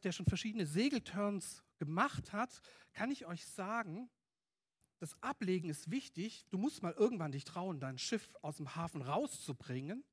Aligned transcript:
der 0.00 0.12
schon 0.12 0.26
verschiedene 0.26 0.66
Segelturns 0.66 1.62
gemacht 1.78 2.32
hat, 2.32 2.60
kann 2.92 3.10
ich 3.10 3.26
euch 3.26 3.46
sagen, 3.46 4.08
das 4.98 5.20
Ablegen 5.22 5.68
ist 5.68 5.90
wichtig. 5.90 6.46
Du 6.50 6.58
musst 6.58 6.82
mal 6.82 6.92
irgendwann 6.92 7.32
dich 7.32 7.44
trauen, 7.44 7.80
dein 7.80 7.98
Schiff 7.98 8.34
aus 8.42 8.56
dem 8.56 8.74
Hafen 8.76 9.02
rauszubringen. 9.02 10.04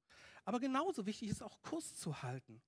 Aber 0.46 0.60
genauso 0.60 1.06
wichtig 1.06 1.30
ist 1.30 1.42
auch 1.42 1.62
Kurs 1.62 1.96
zu 1.96 2.22
halten. 2.22 2.62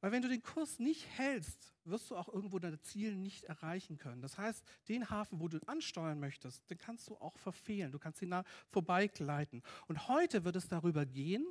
Weil 0.00 0.12
wenn 0.12 0.22
du 0.22 0.28
den 0.28 0.42
Kurs 0.42 0.78
nicht 0.78 1.06
hältst, 1.18 1.74
wirst 1.84 2.10
du 2.10 2.16
auch 2.16 2.28
irgendwo 2.28 2.58
deine 2.58 2.80
Ziele 2.80 3.14
nicht 3.14 3.44
erreichen 3.44 3.98
können. 3.98 4.22
Das 4.22 4.38
heißt, 4.38 4.64
den 4.88 5.10
Hafen, 5.10 5.40
wo 5.40 5.48
du 5.48 5.58
ansteuern 5.66 6.18
möchtest, 6.18 6.68
den 6.70 6.78
kannst 6.78 7.08
du 7.08 7.16
auch 7.18 7.36
verfehlen. 7.38 7.92
Du 7.92 7.98
kannst 7.98 8.22
ihn 8.22 8.34
vorbeigleiten. 8.68 9.62
Und 9.86 10.08
heute 10.08 10.44
wird 10.44 10.56
es 10.56 10.68
darüber 10.68 11.04
gehen, 11.04 11.46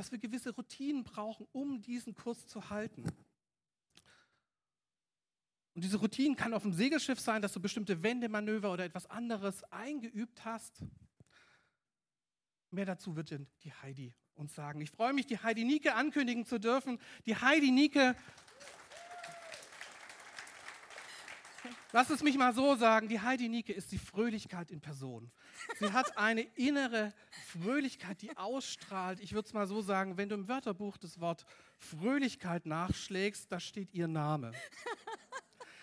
dass 0.00 0.10
wir 0.10 0.18
gewisse 0.18 0.54
Routinen 0.54 1.04
brauchen, 1.04 1.46
um 1.52 1.82
diesen 1.82 2.14
Kurs 2.14 2.46
zu 2.46 2.70
halten. 2.70 3.04
Und 5.74 5.84
diese 5.84 5.98
Routinen 5.98 6.36
kann 6.36 6.54
auf 6.54 6.62
dem 6.62 6.72
Segelschiff 6.72 7.20
sein, 7.20 7.42
dass 7.42 7.52
du 7.52 7.60
bestimmte 7.60 8.02
Wendemanöver 8.02 8.72
oder 8.72 8.86
etwas 8.86 9.04
anderes 9.10 9.62
eingeübt 9.64 10.42
hast. 10.46 10.82
Mehr 12.70 12.86
dazu 12.86 13.14
wird 13.14 13.38
die 13.62 13.74
Heidi 13.74 14.14
uns 14.32 14.54
sagen. 14.54 14.80
Ich 14.80 14.90
freue 14.90 15.12
mich, 15.12 15.26
die 15.26 15.36
Heidi 15.36 15.64
Nike 15.64 15.90
ankündigen 15.90 16.46
zu 16.46 16.58
dürfen. 16.58 16.98
Die 17.26 17.36
Heidi 17.36 17.70
Nike, 17.70 18.14
lass 21.92 22.10
es 22.10 22.22
mich 22.22 22.36
mal 22.36 22.54
so 22.54 22.74
sagen, 22.76 23.08
die 23.08 23.20
Heidi 23.20 23.48
Nike 23.48 23.72
ist 23.72 23.92
die 23.92 23.98
Fröhlichkeit 23.98 24.70
in 24.70 24.80
Person. 24.80 25.30
Sie 25.78 25.92
hat 25.92 26.16
eine 26.18 26.42
innere 26.56 27.12
Fröhlichkeit, 27.46 28.22
die 28.22 28.36
ausstrahlt. 28.36 29.20
Ich 29.20 29.32
würde 29.32 29.46
es 29.46 29.52
mal 29.52 29.66
so 29.66 29.82
sagen, 29.82 30.16
wenn 30.16 30.28
du 30.28 30.34
im 30.34 30.48
Wörterbuch 30.48 30.96
das 30.96 31.20
Wort 31.20 31.46
Fröhlichkeit 31.78 32.66
nachschlägst, 32.66 33.50
da 33.50 33.60
steht 33.60 33.92
ihr 33.94 34.08
Name. 34.08 34.52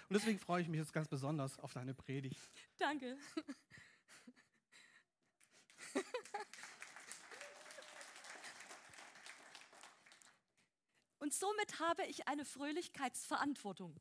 Und 0.09 0.13
deswegen 0.13 0.39
freue 0.39 0.61
ich 0.61 0.69
mich 0.69 0.79
jetzt 0.79 0.93
ganz 0.93 1.07
besonders 1.07 1.59
auf 1.59 1.73
deine 1.73 1.93
Predigt. 1.93 2.39
Danke. 2.77 3.17
Und 11.19 11.33
somit 11.33 11.79
habe 11.81 12.05
ich 12.05 12.25
eine 12.29 12.45
Fröhlichkeitsverantwortung. 12.45 13.99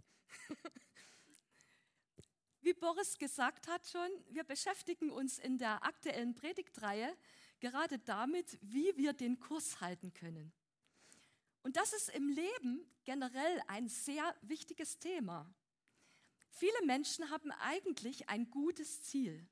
Wie 2.67 2.75
Boris 2.75 3.17
gesagt 3.17 3.69
hat 3.69 3.87
schon, 3.87 4.11
wir 4.29 4.43
beschäftigen 4.43 5.13
uns 5.13 5.39
in 5.39 5.57
der 5.57 5.85
aktuellen 5.85 6.35
Predigtreihe 6.35 7.17
gerade 7.61 8.01
damit, 8.01 8.59
wie 8.61 8.93
wir 8.97 9.13
den 9.13 9.39
Kurs 9.39 9.81
halten 9.81 10.13
können. 10.13 10.53
Und 11.63 11.77
das 11.77 11.93
ist 11.93 12.09
im 12.09 12.29
Leben 12.29 12.85
generell 13.05 13.63
ein 13.69 13.89
sehr 13.89 14.35
wichtiges 14.43 14.99
Thema. 14.99 15.49
Viele 16.51 16.85
Menschen 16.87 17.31
haben 17.31 17.53
eigentlich 17.53 18.29
ein 18.29 18.51
gutes 18.51 19.01
Ziel. 19.01 19.47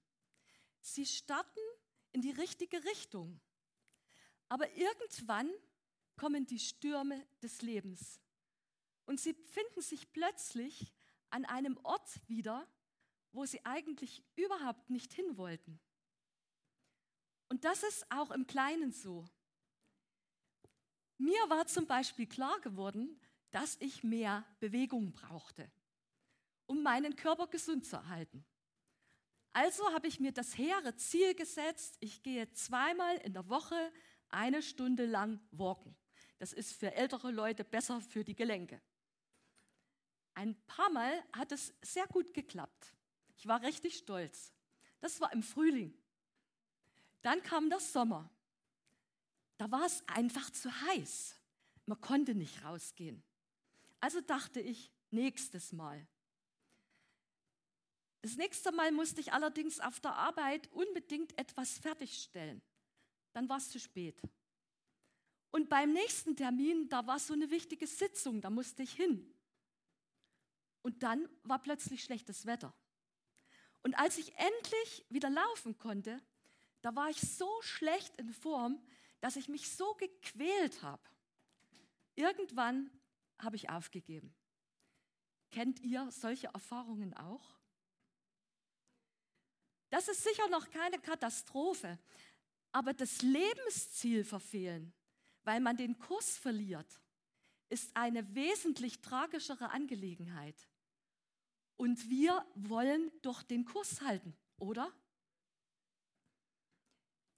Sie 0.81 1.07
starten 1.07 1.61
in 2.11 2.21
die 2.21 2.33
richtige 2.33 2.83
Richtung. 2.83 3.41
Aber 4.49 4.69
irgendwann 4.73 5.53
kommen 6.17 6.47
die 6.47 6.59
Stürme 6.59 7.25
des 7.45 7.63
Lebens. 7.63 8.19
Und 9.07 9.21
sie 9.21 9.35
finden 9.35 9.83
sich 9.83 10.13
plötzlich 10.13 10.93
an 11.31 11.45
einem 11.45 11.79
Ort 11.85 12.11
wieder, 12.27 12.67
wo 13.35 13.45
sie 13.45 13.65
eigentlich 13.65 14.23
überhaupt 14.37 14.91
nicht 14.91 15.13
hin 15.13 15.37
wollten. 15.37 15.81
Und 17.49 17.65
das 17.65 17.83
ist 17.83 18.11
auch 18.11 18.31
im 18.31 18.47
Kleinen 18.47 18.93
so. 18.93 19.25
Mir 21.19 21.39
war 21.49 21.67
zum 21.67 21.87
Beispiel 21.87 22.27
klar 22.27 22.61
geworden, 22.61 23.21
dass 23.51 23.77
ich 23.81 24.03
mehr 24.03 24.45
Bewegung 24.59 25.13
brauchte, 25.13 25.71
um 26.67 26.83
meinen 26.83 27.15
Körper 27.15 27.47
gesund 27.47 27.87
zu 27.87 27.97
erhalten. 27.97 28.45
Also 29.53 29.85
habe 29.93 30.09
ich 30.09 30.19
mir 30.19 30.33
das 30.33 30.59
hehre 30.59 30.97
Ziel 30.97 31.35
gesetzt, 31.35 31.97
ich 32.01 32.23
gehe 32.25 32.51
zweimal 32.53 33.17
in 33.19 33.33
der 33.33 33.49
Woche 33.49 33.93
eine 34.29 34.63
Stunde 34.63 35.07
lang 35.07 35.41
walken. 35.53 35.97
Das 36.39 36.53
ist 36.53 36.73
für 36.73 36.93
ältere 36.93 37.31
Leute 37.31 37.63
besser 37.63 38.01
für 38.01 38.25
die 38.25 38.35
Gelenke. 38.35 38.83
Ein 40.35 40.61
paar 40.67 40.91
Mal 40.91 41.25
hat 41.33 41.53
es 41.53 41.73
sehr 41.81 42.07
gut 42.09 42.35
geklappt. 42.35 42.93
Ich 43.45 43.49
war 43.49 43.61
richtig 43.61 43.99
stolz. 43.99 44.55
Das 45.01 45.21
war 45.21 45.31
im 45.35 45.43
Frühling. 45.43 45.93
Dann 47.21 47.43
kam 47.43 47.69
der 47.69 47.79
Sommer. 47.79 48.31
Da 49.59 49.71
war 49.71 49.85
es 49.85 50.03
einfach 50.09 50.49
zu 50.49 50.73
heiß. 50.87 51.37
Man 51.85 52.01
konnte 52.01 52.35
nicht 52.35 52.65
rausgehen. 52.65 53.23
Also 54.01 54.23
dachte 54.23 54.61
ich, 54.61 54.91
nächstes 55.11 55.75
Mal. 55.75 56.09
Das 58.23 58.37
nächste 58.37 58.73
Mal 58.73 58.93
musste 58.93 59.21
ich 59.21 59.35
allerdings 59.35 59.79
auf 59.79 60.01
der 60.01 60.15
Arbeit 60.15 60.73
unbedingt 60.73 61.39
etwas 61.39 61.77
fertigstellen. 61.77 62.63
Dann 63.35 63.47
war 63.51 63.59
es 63.59 63.69
zu 63.69 63.79
spät. 63.79 64.23
Und 65.51 65.69
beim 65.69 65.93
nächsten 65.93 66.35
Termin, 66.35 66.89
da 66.89 67.07
war 67.07 67.19
so 67.19 67.35
eine 67.35 67.51
wichtige 67.51 67.87
Sitzung, 67.87 68.41
da 68.41 68.49
musste 68.49 68.83
ich 68.83 68.95
hin. 68.95 69.35
Und 70.81 71.03
dann 71.03 71.29
war 71.43 71.63
plötzlich 71.63 72.03
schlechtes 72.03 72.47
Wetter. 72.47 72.75
Und 73.85 73.95
als 73.95 74.19
ich 74.19 74.35
endlich 74.37 75.07
wieder 75.11 75.31
laufen 75.31 75.79
konnte, 75.79 76.21
da 76.81 76.97
war 76.97 77.11
ich 77.11 77.21
so 77.21 77.49
schlecht 77.63 78.17
in 78.17 78.31
Form, 78.33 78.83
dass 79.21 79.37
ich 79.37 79.49
mich 79.49 79.71
so 79.71 79.95
gequält 79.95 80.83
habe. 80.83 81.03
Irgendwann 82.17 82.91
habe 83.39 83.57
ich 83.57 83.69
aufgegeben. 83.69 84.35
Kennt 85.51 85.81
ihr 85.81 86.11
solche 86.11 86.49
Erfahrungen 86.49 87.15
auch? 87.15 87.55
Das 89.91 90.09
ist 90.09 90.25
sicher 90.25 90.49
noch 90.49 90.71
keine 90.71 90.99
Katastrophe, 90.99 91.99
aber 92.73 92.95
das 92.95 93.23
Lebensziel 93.23 94.25
verfehlen, 94.25 94.93
weil 95.45 95.61
man 95.61 95.77
den 95.77 95.99
Kurs 95.99 96.37
verliert, 96.37 97.01
ist 97.69 97.95
eine 97.95 98.35
wesentlich 98.35 99.01
tragischere 99.01 99.71
Angelegenheit. 99.71 100.57
Und 101.77 102.09
wir 102.09 102.45
wollen 102.55 103.11
doch 103.23 103.43
den 103.43 103.65
Kurs 103.65 104.01
halten, 104.01 104.37
oder? 104.59 104.93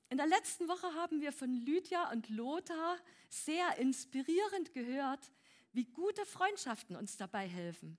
In 0.09 0.19
der 0.19 0.27
letzten 0.27 0.69
Woche 0.69 0.95
haben 0.95 1.21
wir 1.21 1.33
von 1.33 1.53
Lydia 1.53 2.11
und 2.13 2.29
Lothar 2.29 2.99
sehr 3.29 3.77
inspirierend 3.79 4.73
gehört, 4.73 5.33
wie 5.73 5.85
gute 5.85 6.25
Freundschaften 6.25 6.97
uns 6.97 7.17
dabei 7.17 7.49
helfen. 7.49 7.99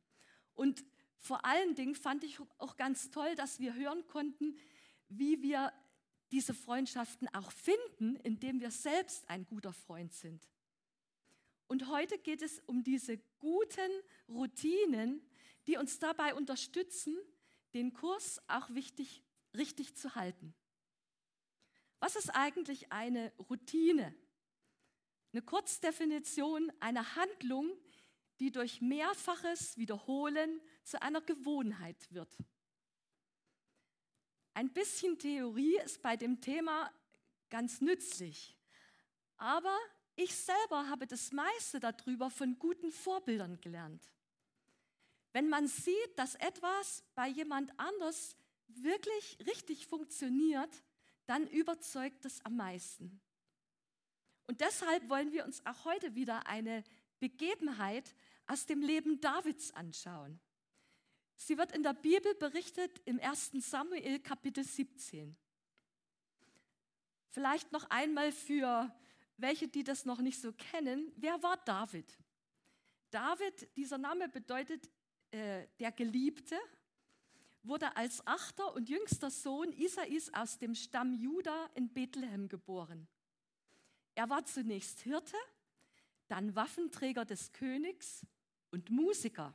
Und 0.54 0.86
vor 1.18 1.44
allen 1.44 1.76
Dingen 1.76 1.96
fand 1.96 2.24
ich 2.24 2.40
auch 2.58 2.78
ganz 2.78 3.12
toll, 3.12 3.36
dass 3.36 3.60
wir 3.60 3.74
hören 3.74 4.08
konnten, 4.08 4.58
wie 5.10 5.42
wir 5.42 5.74
diese 6.32 6.54
Freundschaften 6.54 7.28
auch 7.34 7.52
finden, 7.52 8.16
indem 8.18 8.60
wir 8.60 8.72
selbst 8.72 9.30
ein 9.30 9.46
guter 9.46 9.74
Freund 9.74 10.14
sind. 10.14 10.48
Und 11.68 11.88
heute 11.90 12.18
geht 12.18 12.42
es 12.42 12.60
um 12.66 12.84
diese 12.84 13.18
guten 13.40 13.92
Routinen, 14.30 15.22
die 15.68 15.78
uns 15.78 16.00
dabei 16.00 16.34
unterstützen, 16.34 17.16
den 17.74 17.94
Kurs 17.94 18.42
auch 18.48 18.70
wichtig, 18.70 19.24
richtig 19.56 19.96
zu 19.96 20.16
halten. 20.16 20.56
Was 22.00 22.16
ist 22.16 22.30
eigentlich 22.30 22.92
eine 22.92 23.34
Routine? 23.50 24.16
Eine 25.34 25.42
Kurzdefinition 25.42 26.72
einer 26.80 27.16
Handlung, 27.16 27.70
die 28.40 28.52
durch 28.52 28.82
mehrfaches 28.82 29.78
Wiederholen 29.78 30.62
zu 30.84 31.02
einer 31.02 31.22
Gewohnheit 31.22 32.12
wird. 32.12 32.38
Ein 34.54 34.72
bisschen 34.74 35.20
Theorie 35.20 35.78
ist 35.84 36.02
bei 36.02 36.16
dem 36.16 36.40
Thema 36.40 36.92
ganz 37.50 37.82
nützlich. 37.82 38.58
Aber 39.36 39.78
ich 40.16 40.36
selber 40.36 40.90
habe 40.90 41.06
das 41.06 41.32
meiste 41.32 41.80
darüber 41.80 42.30
von 42.30 42.58
guten 42.58 42.92
Vorbildern 42.92 43.60
gelernt. 43.62 44.12
Wenn 45.38 45.50
man 45.50 45.68
sieht, 45.68 46.18
dass 46.18 46.34
etwas 46.34 47.04
bei 47.14 47.28
jemand 47.28 47.72
anders 47.80 48.36
wirklich 48.70 49.38
richtig 49.46 49.86
funktioniert, 49.86 50.84
dann 51.28 51.46
überzeugt 51.46 52.26
es 52.26 52.44
am 52.44 52.56
meisten. 52.56 53.22
Und 54.48 54.62
deshalb 54.62 55.08
wollen 55.10 55.32
wir 55.32 55.46
uns 55.46 55.64
auch 55.64 55.86
heute 55.86 56.16
wieder 56.16 56.48
eine 56.48 56.84
Begebenheit 57.20 58.16
aus 58.48 58.66
dem 58.66 58.82
Leben 58.82 59.22
Davids 59.22 59.70
anschauen. 59.76 60.40
Sie 61.36 61.56
wird 61.56 61.72
in 61.72 61.84
der 61.84 61.94
Bibel 61.94 62.34
berichtet 62.34 63.00
im 63.06 63.20
1. 63.20 63.52
Samuel 63.60 64.20
Kapitel 64.20 64.64
17. 64.64 65.38
Vielleicht 67.30 67.72
noch 67.72 67.88
einmal 67.92 68.32
für 68.32 68.92
welche, 69.38 69.68
die 69.68 69.84
das 69.84 70.04
noch 70.04 70.18
nicht 70.18 70.42
so 70.42 70.52
kennen, 70.52 71.12
wer 71.16 71.44
war 71.44 71.58
David? 71.58 72.18
David, 73.12 73.78
dieser 73.78 74.00
Name 74.00 74.30
bedeutet 74.30 74.90
äh, 75.32 75.68
der 75.80 75.92
Geliebte, 75.92 76.58
wurde 77.64 77.96
als 77.98 78.26
achter 78.26 78.74
und 78.74 78.90
jüngster 78.90 79.30
Sohn 79.30 79.72
Isais 79.74 80.32
aus 80.34 80.58
dem 80.58 80.74
Stamm 80.74 81.14
Juda 81.14 81.70
in 81.76 81.90
Bethlehem 81.90 82.48
geboren. 82.48 83.08
Er 84.16 84.30
war 84.30 84.46
zunächst 84.46 85.02
Hirte, 85.02 85.36
dann 86.28 86.56
Waffenträger 86.56 87.26
des 87.26 87.52
Königs 87.52 88.26
und 88.72 88.90
Musiker. 88.90 89.54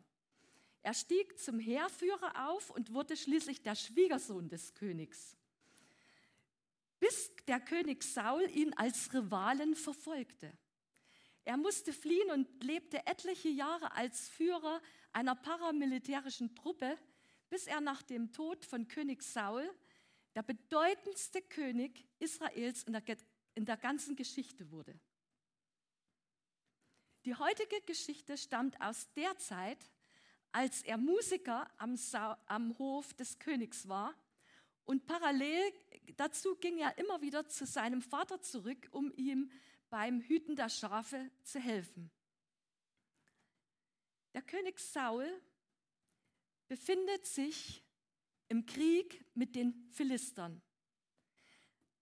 Er 0.82 0.94
stieg 0.94 1.38
zum 1.38 1.58
Heerführer 1.58 2.48
auf 2.48 2.70
und 2.70 2.92
wurde 2.92 3.16
schließlich 3.16 3.62
der 3.62 3.74
Schwiegersohn 3.74 4.48
des 4.48 4.74
Königs, 4.74 5.36
bis 6.98 7.32
der 7.46 7.60
König 7.60 8.02
Saul 8.02 8.48
ihn 8.50 8.72
als 8.74 9.12
Rivalen 9.14 9.74
verfolgte. 9.74 10.52
Er 11.44 11.56
musste 11.56 11.92
fliehen 11.92 12.30
und 12.30 12.62
lebte 12.62 13.04
etliche 13.06 13.48
Jahre 13.48 13.92
als 13.92 14.28
Führer 14.28 14.80
einer 15.12 15.34
paramilitärischen 15.34 16.54
Truppe, 16.54 16.98
bis 17.48 17.66
er 17.66 17.80
nach 17.80 18.02
dem 18.02 18.32
Tod 18.32 18.64
von 18.64 18.88
König 18.88 19.22
Saul 19.22 19.68
der 20.34 20.42
bedeutendste 20.42 21.42
König 21.42 22.06
Israels 22.18 22.84
in 22.84 22.94
der, 22.94 23.02
in 23.54 23.64
der 23.66 23.76
ganzen 23.76 24.16
Geschichte 24.16 24.70
wurde. 24.70 24.98
Die 27.24 27.34
heutige 27.34 27.80
Geschichte 27.82 28.36
stammt 28.36 28.80
aus 28.80 29.12
der 29.14 29.36
Zeit, 29.38 29.90
als 30.50 30.82
er 30.82 30.96
Musiker 30.96 31.70
am, 31.78 31.96
am 32.46 32.78
Hof 32.78 33.14
des 33.14 33.38
Königs 33.38 33.88
war 33.88 34.14
und 34.84 35.06
parallel 35.06 35.72
dazu 36.16 36.56
ging 36.56 36.78
er 36.78 36.98
immer 36.98 37.20
wieder 37.22 37.48
zu 37.48 37.66
seinem 37.66 38.02
Vater 38.02 38.40
zurück, 38.40 38.88
um 38.90 39.12
ihm 39.16 39.50
beim 39.90 40.20
Hüten 40.20 40.56
der 40.56 40.68
Schafe 40.68 41.30
zu 41.42 41.60
helfen. 41.60 42.10
Der 44.34 44.42
König 44.42 44.78
Saul 44.78 45.28
befindet 46.66 47.26
sich 47.26 47.84
im 48.48 48.64
Krieg 48.64 49.24
mit 49.34 49.54
den 49.54 49.88
Philistern. 49.90 50.62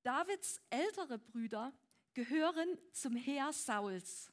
Davids 0.03 0.61
ältere 0.71 1.19
Brüder 1.19 1.73
gehören 2.15 2.79
zum 2.93 3.17
Heer 3.17 3.53
Sauls. 3.53 4.33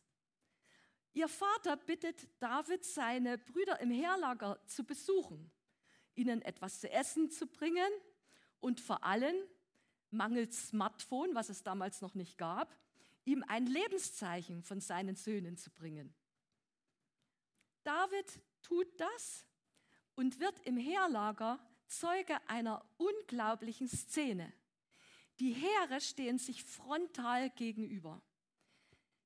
Ihr 1.13 1.27
Vater 1.27 1.75
bittet 1.77 2.29
David, 2.39 2.85
seine 2.85 3.37
Brüder 3.39 3.79
im 3.79 3.89
Heerlager 3.89 4.61
zu 4.67 4.83
besuchen, 4.83 5.51
ihnen 6.13 6.41
etwas 6.43 6.79
zu 6.79 6.91
essen 6.91 7.31
zu 7.31 7.47
bringen 7.47 7.91
und 8.59 8.79
vor 8.79 9.03
allem, 9.03 9.35
mangels 10.11 10.69
Smartphone, 10.69 11.33
was 11.33 11.49
es 11.49 11.63
damals 11.63 12.01
noch 12.01 12.13
nicht 12.13 12.37
gab, 12.37 12.75
ihm 13.25 13.43
ein 13.47 13.65
Lebenszeichen 13.65 14.61
von 14.61 14.79
seinen 14.79 15.15
Söhnen 15.15 15.57
zu 15.57 15.71
bringen. 15.71 16.13
David 17.87 18.41
tut 18.63 18.99
das 18.99 19.45
und 20.15 20.41
wird 20.41 20.59
im 20.65 20.75
Heerlager 20.75 21.57
Zeuge 21.87 22.37
einer 22.49 22.83
unglaublichen 22.97 23.87
Szene. 23.87 24.51
Die 25.39 25.53
Heere 25.53 26.01
stehen 26.01 26.37
sich 26.37 26.65
frontal 26.65 27.49
gegenüber. 27.51 28.21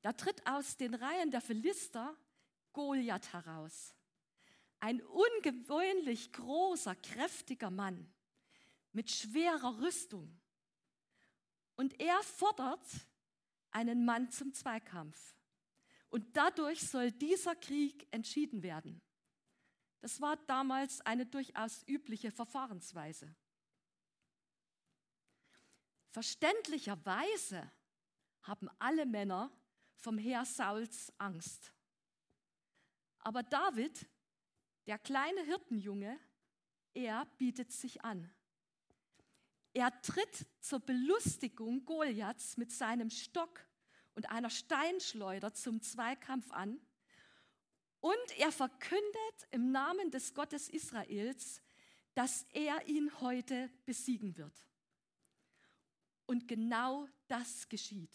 Da 0.03 0.13
tritt 0.13 0.45
aus 0.45 0.77
den 0.77 0.93
Reihen 0.93 1.31
der 1.31 1.41
Philister 1.41 2.15
Goliath 2.71 3.33
heraus. 3.33 3.95
Ein 4.79 5.01
ungewöhnlich 5.01 6.31
großer, 6.31 6.95
kräftiger 6.95 7.71
Mann 7.71 8.13
mit 8.91 9.09
schwerer 9.09 9.79
Rüstung. 9.81 10.39
Und 11.77 11.99
er 11.99 12.21
fordert 12.21 12.85
einen 13.71 14.05
Mann 14.05 14.29
zum 14.29 14.53
Zweikampf. 14.53 15.35
Und 16.11 16.35
dadurch 16.35 16.81
soll 16.81 17.11
dieser 17.11 17.55
Krieg 17.55 18.05
entschieden 18.11 18.61
werden. 18.61 19.01
Das 20.01 20.19
war 20.19 20.35
damals 20.45 20.99
eine 21.01 21.25
durchaus 21.25 21.87
übliche 21.87 22.31
Verfahrensweise. 22.31 23.33
Verständlicherweise 26.09 27.71
haben 28.43 28.69
alle 28.77 29.05
Männer 29.05 29.51
vom 29.95 30.17
Heer 30.17 30.43
Sauls 30.43 31.13
Angst. 31.17 31.73
Aber 33.19 33.43
David, 33.43 34.05
der 34.87 34.99
kleine 34.99 35.43
Hirtenjunge, 35.43 36.19
er 36.93 37.25
bietet 37.37 37.71
sich 37.71 38.03
an. 38.03 38.29
Er 39.73 40.01
tritt 40.01 40.45
zur 40.59 40.81
Belustigung 40.81 41.85
Goliaths 41.85 42.57
mit 42.57 42.71
seinem 42.71 43.09
Stock 43.09 43.65
und 44.15 44.29
einer 44.29 44.49
Steinschleuder 44.49 45.53
zum 45.53 45.81
Zweikampf 45.81 46.51
an 46.51 46.79
und 48.01 48.37
er 48.39 48.51
verkündet 48.51 49.47
im 49.51 49.71
Namen 49.71 50.09
des 50.11 50.33
Gottes 50.33 50.69
Israels, 50.69 51.61
dass 52.15 52.45
er 52.51 52.87
ihn 52.87 53.11
heute 53.21 53.69
besiegen 53.85 54.37
wird. 54.37 54.67
Und 56.25 56.47
genau 56.47 57.07
das 57.27 57.69
geschieht. 57.69 58.11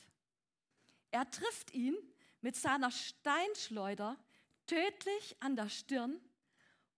Er 1.10 1.30
trifft 1.30 1.72
ihn 1.72 1.96
mit 2.40 2.56
seiner 2.56 2.90
Steinschleuder 2.90 4.18
tödlich 4.66 5.36
an 5.40 5.56
der 5.56 5.68
Stirn 5.68 6.20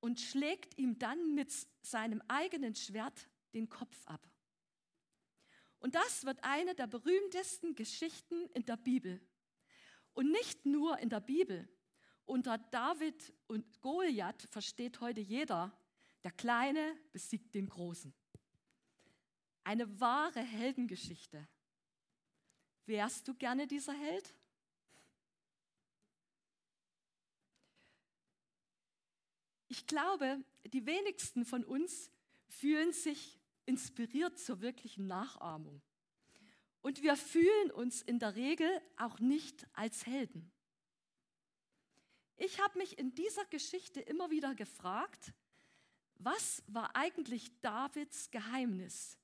und 0.01 0.21
schlägt 0.21 0.79
ihm 0.79 0.99
dann 0.99 1.35
mit 1.35 1.53
seinem 1.83 2.23
eigenen 2.29 2.75
Schwert 2.75 3.29
den 3.53 3.69
Kopf 3.69 4.07
ab. 4.07 4.27
Und 5.81 5.95
das 5.95 6.25
wird 6.25 6.43
eine 6.43 6.75
der 6.75 6.87
berühmtesten 6.87 7.75
Geschichten 7.75 8.49
in 8.55 8.65
der 8.65 8.77
Bibel. 8.77 9.21
Und 10.13 10.31
nicht 10.31 10.67
nur 10.67 10.99
in 10.99 11.09
der 11.09 11.21
Bibel. 11.21 11.69
Unter 12.25 12.59
David 12.59 13.33
und 13.47 13.81
Goliath 13.81 14.43
versteht 14.51 15.01
heute 15.01 15.21
jeder, 15.21 15.73
der 16.25 16.33
Kleine 16.33 16.99
besiegt 17.13 17.55
den 17.55 17.69
Großen. 17.69 18.13
Eine 19.65 20.01
wahre 20.01 20.41
Heldengeschichte. 20.41 21.47
Wärst 22.87 23.29
du 23.29 23.35
gerne 23.35 23.67
dieser 23.67 23.93
Held? 23.93 24.35
Ich 29.69 29.87
glaube, 29.87 30.43
die 30.65 30.87
wenigsten 30.87 31.45
von 31.45 31.65
uns 31.65 32.11
fühlen 32.49 32.93
sich 32.93 33.38
inspiriert 33.69 34.39
zur 34.39 34.63
wirklichen 34.63 35.07
Nachahmung. 35.07 35.83
Und 36.81 37.03
wir 37.03 37.17
fühlen 37.17 37.71
uns 37.71 38.01
in 38.01 38.19
der 38.19 38.35
Regel 38.35 38.69
auch 38.97 39.19
nicht 39.19 39.67
als 39.75 40.07
Helden. 40.07 40.51
Ich 42.39 42.61
habe 42.61 42.79
mich 42.79 42.99
in 42.99 43.15
dieser 43.15 43.45
Geschichte 43.45 44.01
immer 44.01 44.31
wieder 44.31 44.55
gefragt, 44.55 45.35
was 46.15 46.63
war 46.67 46.97
eigentlich 46.97 47.61
Davids 47.61 48.31
Geheimnis? 48.31 49.19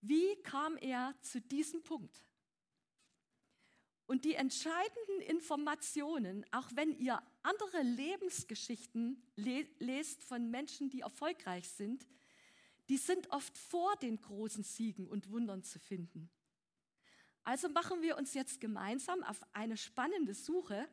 Wie 0.00 0.36
kam 0.42 0.76
er 0.78 1.14
zu 1.20 1.40
diesem 1.40 1.82
Punkt? 1.82 2.24
Und 4.06 4.24
die 4.24 4.34
entscheidenden 4.34 5.20
Informationen, 5.26 6.46
auch 6.50 6.68
wenn 6.74 6.98
ihr 6.98 7.22
andere 7.42 7.82
Lebensgeschichten 7.82 9.22
lest 9.36 10.24
von 10.24 10.50
Menschen, 10.50 10.88
die 10.88 11.00
erfolgreich 11.00 11.68
sind, 11.68 12.06
die 12.92 12.98
sind 12.98 13.30
oft 13.30 13.56
vor 13.56 13.96
den 13.96 14.20
großen 14.20 14.62
Siegen 14.62 15.08
und 15.08 15.30
Wundern 15.30 15.62
zu 15.62 15.78
finden. 15.78 16.30
Also 17.42 17.70
machen 17.70 18.02
wir 18.02 18.18
uns 18.18 18.34
jetzt 18.34 18.60
gemeinsam 18.60 19.22
auf 19.22 19.42
eine 19.54 19.78
spannende 19.78 20.34
Suche 20.34 20.86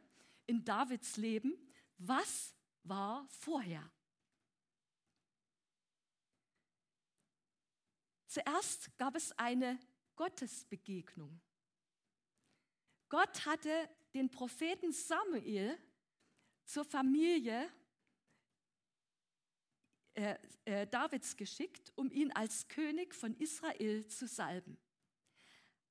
in 0.46 0.63
Davids 0.63 1.18
Leben. 1.18 1.58
Was 1.98 2.56
war 2.84 3.27
vorher? 3.27 3.91
Zuerst 8.27 8.98
gab 8.98 9.18
es 9.18 9.38
eine 9.38 9.77
Gottesbegegnung. 10.15 11.41
Gott 13.10 13.46
hatte 13.46 13.89
den 14.13 14.32
Propheten 14.32 14.94
Samuel 14.94 15.77
zur 16.63 16.86
Familie 16.86 17.70
äh, 20.19 20.38
äh, 20.65 20.85
Davids 20.85 21.38
geschickt, 21.38 21.93
um 21.95 22.11
ihn 22.11 22.29
als 22.33 22.67
König 22.67 23.15
von 23.15 23.33
Israel 23.38 24.05
zu 24.07 24.27
salben. 24.27 24.77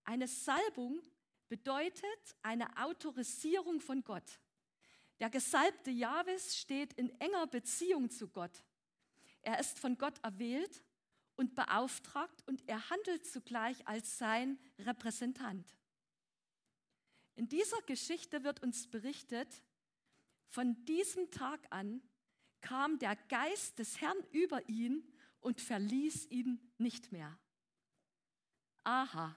Eine 0.04 0.28
Salbung 0.28 1.00
bedeutet 1.49 2.37
eine 2.42 2.66
Autorisierung 2.76 3.80
von 3.80 4.04
Gott. 4.04 4.38
Der 5.18 5.30
gesalbte 5.30 5.90
Jahwes 5.90 6.58
steht 6.58 6.92
in 6.92 7.08
enger 7.20 7.47
Beziehung 7.47 8.11
zu 8.11 8.28
Gott. 8.28 8.62
Er 9.40 9.58
ist 9.61 9.78
von 9.78 9.97
Gott 9.97 10.18
erwählt 10.23 10.82
und 11.37 11.54
beauftragt 11.54 12.47
und 12.47 12.68
er 12.68 12.90
handelt 12.90 13.26
zugleich 13.26 13.87
als 13.88 14.18
sein 14.18 14.58
Repräsentant. 14.78 15.75
In 17.35 17.49
dieser 17.49 17.80
Geschichte 17.82 18.44
wird 18.44 18.62
uns 18.62 18.88
berichtet, 18.88 19.62
von 20.49 20.85
diesem 20.85 21.30
Tag 21.30 21.66
an 21.70 22.02
kam 22.61 22.99
der 22.99 23.17
Geist 23.17 23.79
des 23.79 24.00
Herrn 24.00 24.19
über 24.33 24.69
ihn 24.69 25.07
und 25.41 25.61
verließ 25.61 26.27
ihn 26.31 26.61
nicht 26.79 27.12
mehr. 27.12 27.38
Aha, 28.85 29.37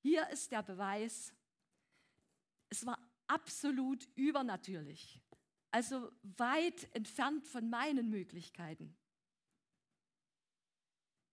hier 0.00 0.28
ist 0.30 0.52
der 0.52 0.62
Beweis, 0.62 1.32
es 2.68 2.84
war 2.84 2.98
absolut 3.26 4.08
übernatürlich, 4.14 5.20
also 5.70 6.10
weit 6.22 6.88
entfernt 6.94 7.46
von 7.46 7.70
meinen 7.70 8.10
Möglichkeiten. 8.10 8.96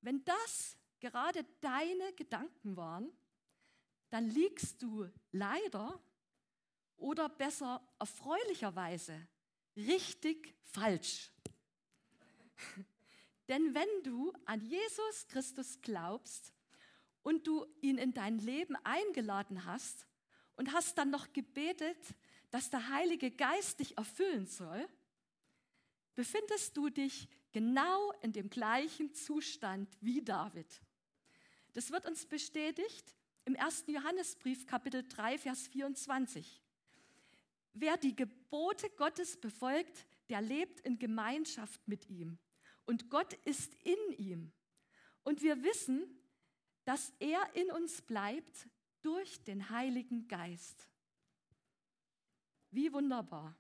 Wenn 0.01 0.23
das 0.25 0.77
gerade 0.99 1.43
deine 1.61 2.13
Gedanken 2.13 2.75
waren, 2.77 3.11
dann 4.09 4.29
liegst 4.29 4.81
du 4.81 5.09
leider 5.31 5.99
oder 6.97 7.29
besser 7.29 7.81
erfreulicherweise 7.99 9.27
richtig 9.75 10.55
falsch. 10.63 11.31
Denn 13.47 13.73
wenn 13.73 14.03
du 14.03 14.33
an 14.45 14.61
Jesus 14.61 15.27
Christus 15.27 15.81
glaubst 15.81 16.53
und 17.23 17.45
du 17.47 17.65
ihn 17.81 17.97
in 17.97 18.13
dein 18.13 18.39
Leben 18.39 18.75
eingeladen 18.83 19.65
hast 19.65 20.05
und 20.55 20.73
hast 20.73 20.97
dann 20.97 21.09
noch 21.09 21.33
gebetet, 21.33 21.97
dass 22.51 22.69
der 22.69 22.89
Heilige 22.89 23.31
Geist 23.31 23.79
dich 23.79 23.97
erfüllen 23.97 24.45
soll, 24.45 24.87
befindest 26.15 26.77
du 26.77 26.89
dich 26.89 27.27
genau 27.51 28.11
in 28.21 28.31
dem 28.31 28.49
gleichen 28.49 29.13
Zustand 29.13 29.89
wie 30.01 30.21
David. 30.21 30.67
Das 31.73 31.91
wird 31.91 32.05
uns 32.05 32.25
bestätigt 32.25 33.15
im 33.45 33.55
1. 33.55 33.85
Johannesbrief 33.87 34.65
Kapitel 34.65 35.03
3, 35.07 35.37
Vers 35.37 35.67
24. 35.67 36.62
Wer 37.73 37.97
die 37.97 38.15
Gebote 38.15 38.89
Gottes 38.91 39.35
befolgt, 39.37 40.05
der 40.29 40.41
lebt 40.41 40.79
in 40.81 40.99
Gemeinschaft 40.99 41.87
mit 41.87 42.09
ihm. 42.09 42.37
Und 42.85 43.09
Gott 43.09 43.33
ist 43.45 43.73
in 43.83 44.11
ihm. 44.17 44.53
Und 45.23 45.41
wir 45.41 45.63
wissen, 45.63 46.19
dass 46.85 47.13
er 47.19 47.55
in 47.55 47.71
uns 47.71 48.01
bleibt 48.01 48.67
durch 49.01 49.43
den 49.43 49.69
Heiligen 49.69 50.27
Geist. 50.27 50.87
Wie 52.71 52.91
wunderbar. 52.91 53.55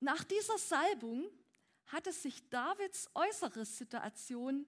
Nach 0.00 0.22
dieser 0.24 0.58
Salbung 0.58 1.28
hatte 1.86 2.12
sich 2.12 2.48
Davids 2.48 3.08
äußere 3.14 3.64
Situation 3.64 4.66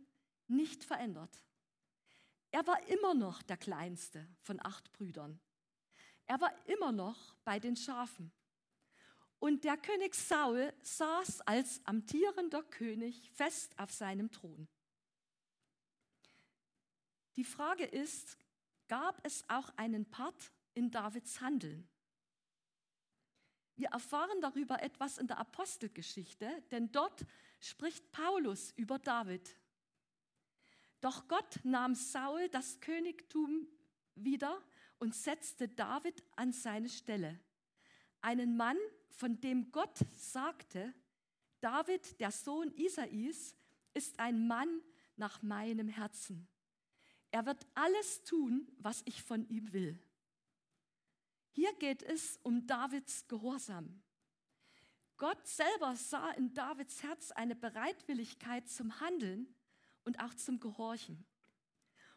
nicht 0.49 0.85
verändert. 0.85 1.45
Er 2.51 2.67
war 2.67 2.83
immer 2.89 3.15
noch 3.15 3.43
der 3.43 3.57
kleinste 3.57 4.27
von 4.41 4.59
acht 4.61 4.93
Brüdern. 4.93 5.41
Er 6.31 6.41
war 6.41 6.55
immer 6.69 6.93
noch 6.93 7.35
bei 7.45 7.59
den 7.59 7.75
Schafen. 7.75 8.31
Und 9.41 9.65
der 9.65 9.77
König 9.77 10.15
Saul 10.15 10.73
saß 10.81 11.41
als 11.41 11.85
amtierender 11.85 12.63
König 12.63 13.29
fest 13.33 13.77
auf 13.81 13.91
seinem 13.91 14.31
Thron. 14.31 14.69
Die 17.35 17.43
Frage 17.43 17.85
ist, 17.85 18.39
gab 18.87 19.19
es 19.27 19.43
auch 19.49 19.71
einen 19.71 20.09
Part 20.09 20.53
in 20.75 20.93
Davids 20.93 21.41
Handeln? 21.41 21.89
Wir 23.75 23.89
erfahren 23.89 24.41
darüber 24.41 24.81
etwas 24.85 25.19
in 25.19 25.27
der 25.27 25.39
Apostelgeschichte, 25.39 26.63
denn 26.71 26.93
dort 26.93 27.27
spricht 27.59 28.13
Paulus 28.13 28.71
über 28.77 29.01
David. 29.01 29.59
Doch 31.01 31.27
Gott 31.27 31.59
nahm 31.65 31.97
Saul 31.97 32.49
das 32.51 32.79
Königtum 32.79 33.67
wieder 34.15 34.63
und 35.01 35.15
setzte 35.15 35.67
David 35.67 36.23
an 36.37 36.53
seine 36.53 36.89
Stelle. 36.89 37.41
Einen 38.21 38.57
Mann, 38.57 38.77
von 39.11 39.41
dem 39.41 39.73
Gott 39.73 39.99
sagte, 40.17 40.95
David, 41.61 42.21
der 42.21 42.31
Sohn 42.31 42.73
Isais, 42.77 43.57
ist 43.93 44.21
ein 44.21 44.47
Mann 44.47 44.81
nach 45.17 45.43
meinem 45.43 45.89
Herzen. 45.89 46.49
Er 47.31 47.47
wird 47.47 47.67
alles 47.75 48.23
tun, 48.25 48.69
was 48.79 49.03
ich 49.07 49.23
von 49.23 49.49
ihm 49.49 49.73
will. 49.73 49.99
Hier 51.51 51.73
geht 51.75 52.03
es 52.03 52.39
um 52.43 52.67
Davids 52.67 53.27
Gehorsam. 53.27 54.03
Gott 55.17 55.47
selber 55.47 55.97
sah 55.97 56.31
in 56.33 56.55
Davids 56.55 57.03
Herz 57.03 57.31
eine 57.33 57.57
Bereitwilligkeit 57.57 58.69
zum 58.69 59.01
Handeln 59.01 59.55
und 60.05 60.21
auch 60.21 60.35
zum 60.35 60.61
Gehorchen. 60.61 61.27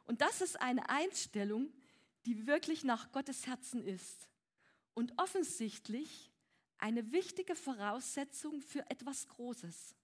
Und 0.05 0.21
das 0.21 0.41
ist 0.41 0.59
eine 0.61 0.89
Einstellung, 0.89 1.71
die 2.25 2.47
wirklich 2.47 2.83
nach 2.83 3.11
Gottes 3.11 3.47
Herzen 3.47 3.83
ist 3.83 4.27
und 4.93 5.13
offensichtlich 5.17 6.31
eine 6.77 7.11
wichtige 7.11 7.55
Voraussetzung 7.55 8.61
für 8.61 8.89
etwas 8.89 9.27
Großes. 9.27 9.95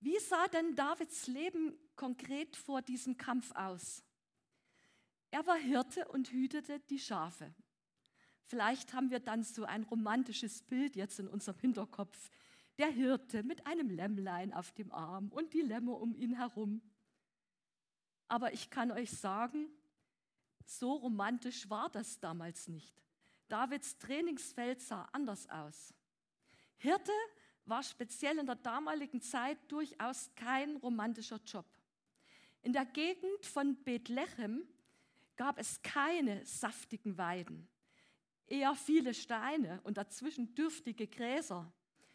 Wie 0.00 0.18
sah 0.18 0.46
denn 0.48 0.76
Davids 0.76 1.26
Leben 1.26 1.74
konkret 1.96 2.56
vor 2.56 2.82
diesem 2.82 3.16
Kampf 3.16 3.50
aus? 3.52 4.02
Er 5.30 5.46
war 5.46 5.56
Hirte 5.56 6.06
und 6.08 6.30
hütete 6.30 6.80
die 6.80 6.98
Schafe. 6.98 7.54
Vielleicht 8.44 8.92
haben 8.92 9.10
wir 9.10 9.20
dann 9.20 9.42
so 9.42 9.64
ein 9.64 9.82
romantisches 9.82 10.62
Bild 10.62 10.94
jetzt 10.94 11.18
in 11.18 11.28
unserem 11.28 11.58
Hinterkopf. 11.58 12.30
Der 12.78 12.88
Hirte 12.88 13.42
mit 13.42 13.66
einem 13.66 13.90
Lämmlein 13.90 14.52
auf 14.52 14.70
dem 14.72 14.92
Arm 14.92 15.28
und 15.30 15.54
die 15.54 15.62
Lämmer 15.62 15.98
um 15.98 16.14
ihn 16.14 16.36
herum. 16.36 16.82
Aber 18.28 18.52
ich 18.52 18.70
kann 18.70 18.90
euch 18.90 19.10
sagen, 19.10 19.68
so 20.64 20.94
romantisch 20.94 21.70
war 21.70 21.88
das 21.90 22.18
damals 22.18 22.68
nicht. 22.68 23.02
Davids 23.48 23.96
Trainingsfeld 23.98 24.80
sah 24.80 25.08
anders 25.12 25.48
aus. 25.48 25.94
Hirte 26.78 27.12
war 27.64 27.82
speziell 27.82 28.38
in 28.38 28.46
der 28.46 28.56
damaligen 28.56 29.20
Zeit 29.20 29.58
durchaus 29.68 30.30
kein 30.34 30.76
romantischer 30.76 31.40
Job. 31.44 31.66
In 32.62 32.72
der 32.72 32.84
Gegend 32.84 33.46
von 33.46 33.76
Bethlehem 33.84 34.66
gab 35.36 35.58
es 35.58 35.82
keine 35.82 36.44
saftigen 36.44 37.16
Weiden, 37.18 37.68
eher 38.46 38.74
viele 38.74 39.14
Steine 39.14 39.80
und 39.82 39.98
dazwischen 39.98 40.54
dürftige 40.54 41.06
Gräser, 41.06 41.72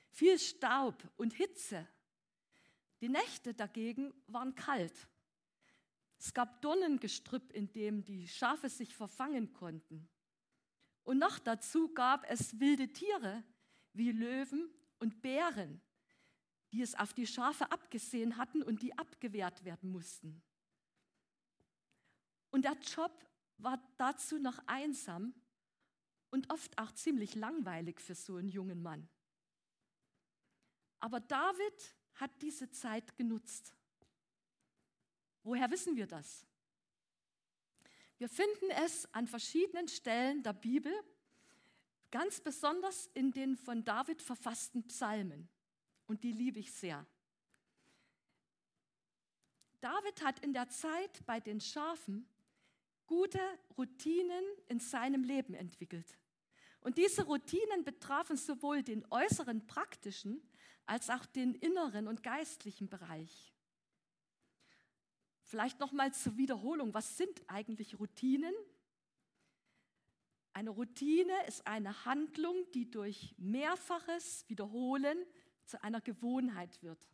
viel 0.10 0.38
Staub 0.40 1.02
und 1.18 1.34
Hitze. 1.34 1.88
Die 3.00 3.10
Nächte 3.10 3.54
dagegen 3.54 4.14
waren 4.28 4.56
kalt. 4.56 5.08
Es 6.24 6.36
gab 6.36 6.62
Dornengestrüpp, 6.62 7.52
in 7.52 7.74
dem 7.74 8.06
die 8.06 8.28
Schafe 8.28 8.70
sich 8.70 8.94
verfangen 8.94 9.54
konnten. 9.54 10.08
Und 11.02 11.18
noch 11.18 11.40
dazu 11.40 11.92
gab 11.96 12.30
es 12.30 12.60
wilde 12.60 12.94
Tiere 12.94 13.44
wie 13.94 14.12
Löwen 14.12 14.70
und 15.00 15.24
Bären, 15.24 15.82
die 16.72 16.84
es 16.84 16.94
auf 16.94 17.14
die 17.14 17.26
Schafe 17.26 17.72
abgesehen 17.72 18.38
hatten 18.38 18.62
und 18.62 18.84
die 18.84 18.96
abgewehrt 19.00 19.66
werden 19.66 19.90
mussten. 19.90 20.44
Und 22.52 22.66
der 22.66 22.78
Job 22.78 23.28
war 23.58 23.82
dazu 23.98 24.38
noch 24.38 24.60
einsam 24.68 25.34
und 26.30 26.52
oft 26.52 26.78
auch 26.78 26.92
ziemlich 26.92 27.34
langweilig 27.34 28.00
für 28.00 28.14
so 28.14 28.36
einen 28.36 28.50
jungen 28.50 28.84
Mann. 28.84 29.10
Aber 31.00 31.20
David 31.20 31.96
hat 32.14 32.30
diese 32.44 32.70
Zeit 32.70 33.18
genutzt. 33.18 33.74
Woher 35.44 35.70
wissen 35.72 35.96
wir 35.96 36.08
das? 36.08 36.46
Wir 38.18 38.30
finden 38.30 38.70
es 38.86 39.12
an 39.14 39.26
verschiedenen 39.28 39.88
Stellen 39.88 40.44
der 40.44 40.54
Bibel, 40.54 40.94
ganz 42.12 42.40
besonders 42.40 43.08
in 43.14 43.32
den 43.32 43.56
von 43.56 43.84
David 43.84 44.22
verfassten 44.22 44.84
Psalmen. 44.84 45.50
Und 46.06 46.24
die 46.24 46.32
liebe 46.32 46.60
ich 46.60 46.72
sehr. 46.72 47.06
David 49.80 50.24
hat 50.24 50.40
in 50.42 50.54
der 50.54 50.70
Zeit 50.70 51.26
bei 51.26 51.40
den 51.40 51.60
Schafen 51.60 52.28
gute 53.08 53.42
Routinen 53.78 54.44
in 54.68 54.80
seinem 54.80 55.24
Leben 55.24 55.56
entwickelt. 55.56 56.18
Und 56.82 56.98
diese 56.98 57.24
Routinen 57.24 57.84
betrafen 57.84 58.38
sowohl 58.38 58.84
den 58.84 59.06
äußeren 59.12 59.66
praktischen 59.66 60.42
als 60.86 61.10
auch 61.10 61.26
den 61.26 61.56
inneren 61.56 62.08
und 62.08 62.24
geistlichen 62.24 62.90
Bereich. 62.90 63.51
Vielleicht 65.52 65.82
noch 65.82 65.92
mal 65.92 66.14
zur 66.14 66.38
Wiederholung, 66.38 66.94
was 66.94 67.18
sind 67.18 67.44
eigentlich 67.48 68.00
Routinen? 68.00 68.54
Eine 70.54 70.70
Routine 70.70 71.34
ist 71.46 71.68
eine 71.68 72.06
Handlung, 72.06 72.56
die 72.74 72.90
durch 72.90 73.36
mehrfaches 73.38 74.48
Wiederholen 74.48 75.18
zu 75.66 75.84
einer 75.84 76.00
Gewohnheit 76.00 76.82
wird. 76.82 77.06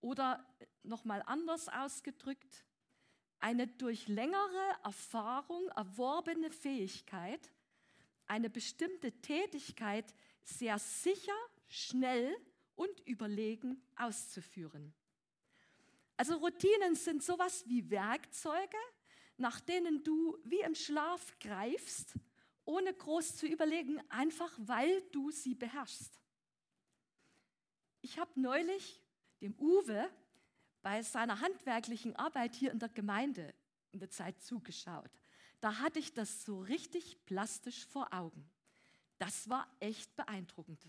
Oder 0.00 0.46
noch 0.82 1.04
mal 1.04 1.22
anders 1.26 1.68
ausgedrückt, 1.68 2.64
eine 3.38 3.66
durch 3.66 4.08
längere 4.08 4.78
Erfahrung 4.82 5.68
erworbene 5.76 6.50
Fähigkeit, 6.50 7.52
eine 8.26 8.48
bestimmte 8.48 9.12
Tätigkeit 9.12 10.14
sehr 10.42 10.78
sicher, 10.78 11.36
schnell 11.68 12.34
und 12.76 12.98
überlegen 13.00 13.82
auszuführen. 13.94 14.94
Also 16.16 16.36
Routinen 16.36 16.94
sind 16.94 17.22
sowas 17.22 17.64
wie 17.66 17.90
Werkzeuge, 17.90 18.78
nach 19.36 19.60
denen 19.60 20.02
du 20.02 20.38
wie 20.44 20.60
im 20.60 20.74
Schlaf 20.74 21.38
greifst, 21.40 22.14
ohne 22.64 22.94
groß 22.94 23.36
zu 23.36 23.46
überlegen, 23.46 24.00
einfach 24.10 24.52
weil 24.58 25.02
du 25.12 25.30
sie 25.30 25.54
beherrschst. 25.54 26.20
Ich 28.00 28.18
habe 28.18 28.40
neulich 28.40 29.02
dem 29.40 29.54
Uwe 29.58 30.08
bei 30.80 31.02
seiner 31.02 31.40
handwerklichen 31.40 32.16
Arbeit 32.16 32.54
hier 32.54 32.70
in 32.70 32.78
der 32.78 32.88
Gemeinde 32.88 33.54
in 33.92 33.98
der 33.98 34.10
Zeit 34.10 34.40
zugeschaut. 34.40 35.10
Da 35.60 35.78
hatte 35.78 35.98
ich 35.98 36.14
das 36.14 36.44
so 36.44 36.60
richtig 36.60 37.24
plastisch 37.24 37.86
vor 37.86 38.12
Augen. 38.12 38.50
Das 39.18 39.48
war 39.48 39.66
echt 39.80 40.14
beeindruckend. 40.16 40.80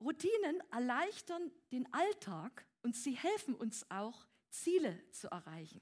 Routinen 0.00 0.60
erleichtern 0.70 1.50
den 1.72 1.92
Alltag 1.92 2.66
und 2.82 2.96
sie 2.96 3.16
helfen 3.16 3.54
uns 3.54 3.90
auch, 3.90 4.26
Ziele 4.50 4.98
zu 5.10 5.28
erreichen. 5.28 5.80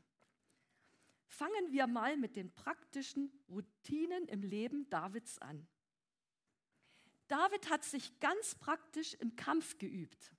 Fangen 1.29 1.73
wir 1.73 1.87
mal 1.87 2.17
mit 2.17 2.37
den 2.37 2.55
praktischen 2.55 3.33
Routinen 3.49 4.27
im 4.29 4.43
Leben 4.43 4.89
Davids 4.91 5.39
an. 5.39 5.67
David 7.29 7.71
hat 7.71 7.85
sich 7.85 8.19
ganz 8.21 8.55
praktisch 8.55 9.15
im 9.15 9.35
Kampf 9.37 9.79
geübt. 9.79 10.33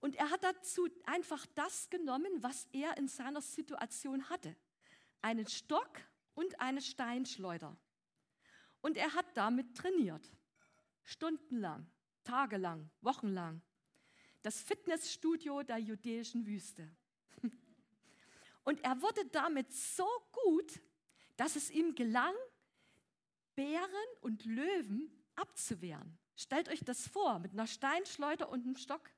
Und 0.00 0.16
er 0.16 0.30
hat 0.30 0.44
dazu 0.44 0.86
einfach 1.06 1.46
das 1.54 1.88
genommen, 1.88 2.42
was 2.42 2.66
er 2.72 2.96
in 2.98 3.08
seiner 3.08 3.40
Situation 3.40 4.28
hatte. 4.28 4.54
Einen 5.22 5.46
Stock 5.46 6.00
und 6.34 6.60
eine 6.60 6.82
Steinschleuder. 6.82 7.76
Und 8.82 8.98
er 8.98 9.14
hat 9.14 9.34
damit 9.34 9.74
trainiert. 9.74 10.30
Stundenlang, 11.04 11.90
tagelang, 12.22 12.90
wochenlang. 13.00 13.62
Das 14.44 14.60
Fitnessstudio 14.60 15.62
der 15.62 15.78
judäischen 15.78 16.46
Wüste. 16.46 16.86
Und 18.64 18.84
er 18.84 19.00
wurde 19.00 19.24
damit 19.32 19.72
so 19.72 20.06
gut, 20.32 20.82
dass 21.38 21.56
es 21.56 21.70
ihm 21.70 21.94
gelang, 21.94 22.34
Bären 23.54 23.88
und 24.20 24.44
Löwen 24.44 25.10
abzuwehren. 25.34 26.18
Stellt 26.36 26.68
euch 26.68 26.84
das 26.84 27.08
vor, 27.08 27.38
mit 27.38 27.52
einer 27.52 27.66
Steinschleuder 27.66 28.50
und 28.50 28.66
einem 28.66 28.76
Stock. 28.76 29.08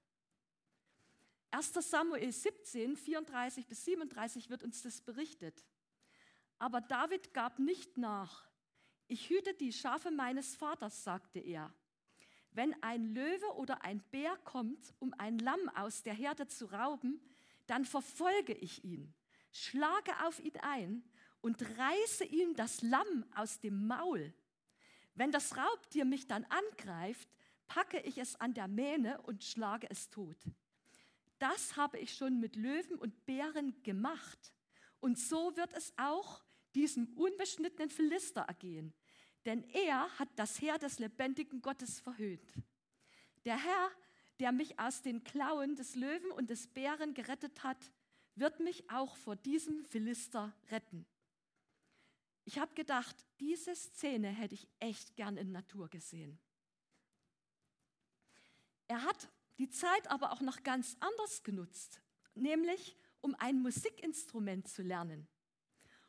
1 1.50 1.72
Samuel 1.72 2.30
17, 2.30 2.96
34 2.96 3.66
bis 3.66 3.84
37 3.84 4.48
wird 4.48 4.62
uns 4.62 4.82
das 4.82 5.00
berichtet. 5.00 5.64
Aber 6.58 6.80
David 6.80 7.34
gab 7.34 7.58
nicht 7.58 7.96
nach. 7.96 8.46
Ich 9.08 9.28
hüte 9.28 9.54
die 9.54 9.72
Schafe 9.72 10.12
meines 10.12 10.54
Vaters, 10.54 11.02
sagte 11.02 11.40
er. 11.40 11.74
Wenn 12.56 12.74
ein 12.82 13.12
Löwe 13.12 13.54
oder 13.56 13.84
ein 13.84 14.00
Bär 14.10 14.34
kommt, 14.44 14.94
um 14.98 15.12
ein 15.18 15.38
Lamm 15.38 15.68
aus 15.74 16.02
der 16.02 16.14
Herde 16.14 16.48
zu 16.48 16.64
rauben, 16.64 17.20
dann 17.66 17.84
verfolge 17.84 18.54
ich 18.54 18.82
ihn, 18.82 19.12
schlage 19.52 20.12
auf 20.24 20.40
ihn 20.40 20.56
ein 20.62 21.04
und 21.42 21.60
reiße 21.60 22.24
ihm 22.24 22.56
das 22.56 22.80
Lamm 22.80 23.26
aus 23.34 23.60
dem 23.60 23.86
Maul. 23.86 24.32
Wenn 25.14 25.32
das 25.32 25.54
Raubtier 25.58 26.06
mich 26.06 26.28
dann 26.28 26.46
angreift, 26.46 27.28
packe 27.68 28.00
ich 28.00 28.16
es 28.16 28.36
an 28.36 28.54
der 28.54 28.68
Mähne 28.68 29.20
und 29.20 29.44
schlage 29.44 29.90
es 29.90 30.08
tot. 30.08 30.38
Das 31.38 31.76
habe 31.76 31.98
ich 31.98 32.14
schon 32.14 32.40
mit 32.40 32.56
Löwen 32.56 32.96
und 32.96 33.26
Bären 33.26 33.82
gemacht. 33.82 34.54
Und 35.00 35.18
so 35.18 35.54
wird 35.58 35.74
es 35.74 35.92
auch 35.98 36.42
diesem 36.74 37.12
unbeschnittenen 37.18 37.90
Philister 37.90 38.40
ergehen, 38.40 38.94
denn 39.46 39.62
er 39.70 40.10
hat 40.18 40.28
das 40.36 40.60
Heer 40.60 40.78
des 40.78 40.98
lebendigen 40.98 41.62
Gottes 41.62 42.00
verhöhnt. 42.00 42.52
Der 43.44 43.56
Herr, 43.56 43.90
der 44.40 44.52
mich 44.52 44.78
aus 44.78 45.02
den 45.02 45.22
Klauen 45.22 45.76
des 45.76 45.94
Löwen 45.94 46.32
und 46.32 46.50
des 46.50 46.66
Bären 46.66 47.14
gerettet 47.14 47.62
hat, 47.62 47.92
wird 48.34 48.60
mich 48.60 48.90
auch 48.90 49.16
vor 49.16 49.36
diesem 49.36 49.82
Philister 49.84 50.54
retten. 50.70 51.06
Ich 52.44 52.58
habe 52.58 52.74
gedacht, 52.74 53.16
diese 53.40 53.74
Szene 53.74 54.28
hätte 54.28 54.54
ich 54.54 54.68
echt 54.78 55.16
gern 55.16 55.36
in 55.36 55.52
Natur 55.52 55.88
gesehen. 55.88 56.38
Er 58.88 59.02
hat 59.02 59.28
die 59.58 59.70
Zeit 59.70 60.10
aber 60.10 60.32
auch 60.32 60.40
noch 60.40 60.62
ganz 60.62 60.96
anders 61.00 61.42
genutzt, 61.42 62.00
nämlich 62.34 62.96
um 63.20 63.34
ein 63.36 63.60
Musikinstrument 63.62 64.68
zu 64.68 64.82
lernen. 64.82 65.28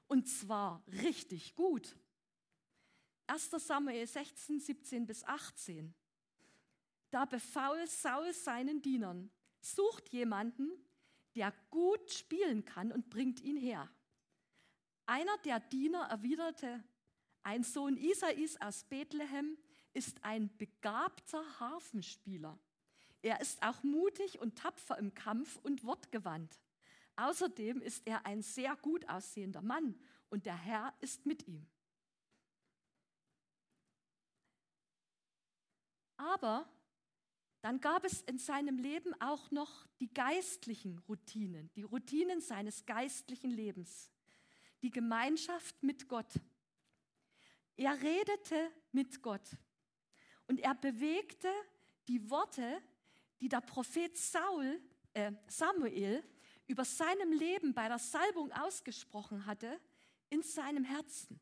Und 0.07 0.27
zwar 0.27 0.83
richtig 0.87 1.55
gut. 1.55 1.95
1 3.27 3.51
Samuel 3.51 4.07
16, 4.07 4.59
17 4.59 5.05
bis 5.05 5.23
18. 5.23 5.93
Da 7.09 7.25
befahl 7.25 7.85
Saul 7.87 8.33
seinen 8.33 8.81
Dienern, 8.81 9.29
sucht 9.59 10.09
jemanden, 10.09 10.71
der 11.35 11.53
gut 11.69 12.11
spielen 12.11 12.65
kann 12.65 12.91
und 12.91 13.09
bringt 13.09 13.41
ihn 13.41 13.57
her. 13.57 13.89
Einer 15.05 15.37
der 15.45 15.59
Diener 15.59 16.03
erwiderte, 16.09 16.83
ein 17.43 17.63
Sohn 17.63 17.95
Isais 17.97 18.57
aus 18.59 18.83
Bethlehem 18.83 19.57
ist 19.93 20.23
ein 20.23 20.55
begabter 20.57 21.43
Harfenspieler. 21.59 22.59
Er 23.21 23.39
ist 23.41 23.61
auch 23.63 23.83
mutig 23.83 24.39
und 24.39 24.57
tapfer 24.57 24.97
im 24.97 25.13
Kampf 25.13 25.57
und 25.63 25.83
wortgewandt. 25.83 26.59
Außerdem 27.15 27.81
ist 27.81 28.05
er 28.05 28.25
ein 28.25 28.41
sehr 28.41 28.75
gut 28.75 29.07
aussehender 29.09 29.61
Mann 29.61 29.95
und 30.29 30.45
der 30.45 30.57
Herr 30.57 30.93
ist 30.99 31.25
mit 31.25 31.47
ihm. 31.47 31.67
Aber 36.17 36.67
dann 37.61 37.79
gab 37.79 38.03
es 38.03 38.21
in 38.21 38.37
seinem 38.37 38.77
Leben 38.77 39.13
auch 39.21 39.51
noch 39.51 39.87
die 39.99 40.13
geistlichen 40.13 40.99
Routinen, 41.07 41.71
die 41.75 41.83
Routinen 41.83 42.41
seines 42.41 42.85
geistlichen 42.85 43.49
Lebens 43.51 44.11
die 44.81 44.91
Gemeinschaft 44.91 45.81
mit 45.81 46.07
Gott. 46.07 46.33
Er 47.75 47.99
redete 48.01 48.71
mit 48.91 49.21
Gott 49.21 49.49
und 50.47 50.59
er 50.59 50.75
bewegte 50.75 51.51
die 52.07 52.29
Worte, 52.29 52.81
die 53.41 53.49
der 53.49 53.61
Prophet 53.61 54.17
Saul, 54.17 54.81
äh 55.13 55.31
Samuel 55.47 56.23
über 56.67 56.83
seinem 56.83 57.31
Leben 57.31 57.73
bei 57.73 57.87
der 57.87 57.99
Salbung 57.99 58.51
ausgesprochen 58.51 59.45
hatte, 59.45 59.79
in 60.29 60.41
seinem 60.41 60.83
Herzen. 60.83 61.39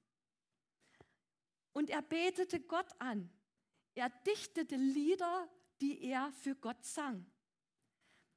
Und 1.73 1.89
er 1.89 2.01
betete 2.01 2.59
Gott 2.59 2.89
an. 2.99 3.29
Er 3.95 4.09
dichtete 4.09 4.75
Lieder, 4.75 5.49
die 5.81 6.03
er 6.03 6.31
für 6.31 6.55
Gott 6.55 6.83
sang. 6.85 7.25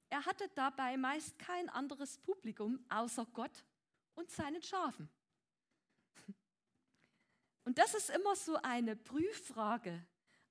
Er 0.09 0.25
hatte 0.25 0.49
dabei 0.55 0.97
meist 0.97 1.39
kein 1.39 1.69
anderes 1.69 2.19
Publikum 2.19 2.83
außer 2.89 3.27
Gott 3.27 3.65
und 4.15 4.31
seinen 4.31 4.63
Schafen. 4.63 5.11
Und 7.65 7.77
das 7.77 7.95
ist 7.95 8.09
immer 8.09 8.35
so 8.35 8.57
eine 8.57 8.97
Prüffrage 8.97 10.03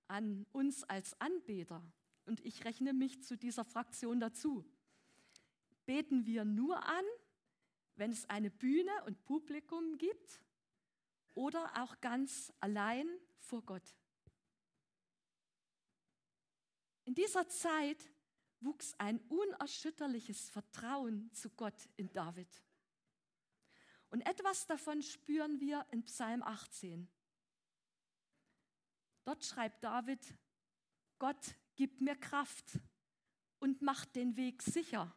an 0.08 0.46
uns 0.52 0.84
als 0.84 1.20
Anbeter. 1.20 1.82
Und 2.26 2.46
ich 2.46 2.63
rechne 2.65 2.93
mich 2.93 3.24
zu 3.24 3.36
dieser 3.36 3.63
Fraktion 3.63 4.20
dazu. 4.20 4.63
Beten 5.86 6.26
wir 6.26 6.46
nur 6.46 6.86
an, 6.86 7.06
wenn 7.96 8.12
es 8.12 8.30
eine 8.30 8.52
Bühne 8.52 8.91
und 9.06 9.24
Publikum 9.26 9.98
gibt 9.98 10.41
oder 11.34 11.82
auch 11.82 12.00
ganz 12.02 12.54
allein 12.60 13.08
vor 13.39 13.63
Gott? 13.63 13.96
In 17.08 17.15
dieser 17.15 17.48
Zeit 17.48 18.12
wuchs 18.60 18.93
ein 18.98 19.22
unerschütterliches 19.30 20.50
Vertrauen 20.50 21.32
zu 21.32 21.50
Gott 21.52 21.88
in 21.96 22.12
David. 22.12 22.50
Und 24.10 24.28
etwas 24.28 24.67
davon 24.67 25.02
spüren 25.02 25.62
wir 25.62 25.86
in 25.91 26.04
Psalm 26.04 26.43
18. 26.43 27.08
Dort 29.24 29.46
schreibt 29.46 29.86
David, 29.86 30.20
Gott 31.17 31.56
gibt 31.78 32.02
mir 32.02 32.17
Kraft 32.17 32.78
und 33.60 33.82
macht 33.82 34.13
den 34.17 34.36
Weg 34.36 34.62
sicher. 34.62 35.15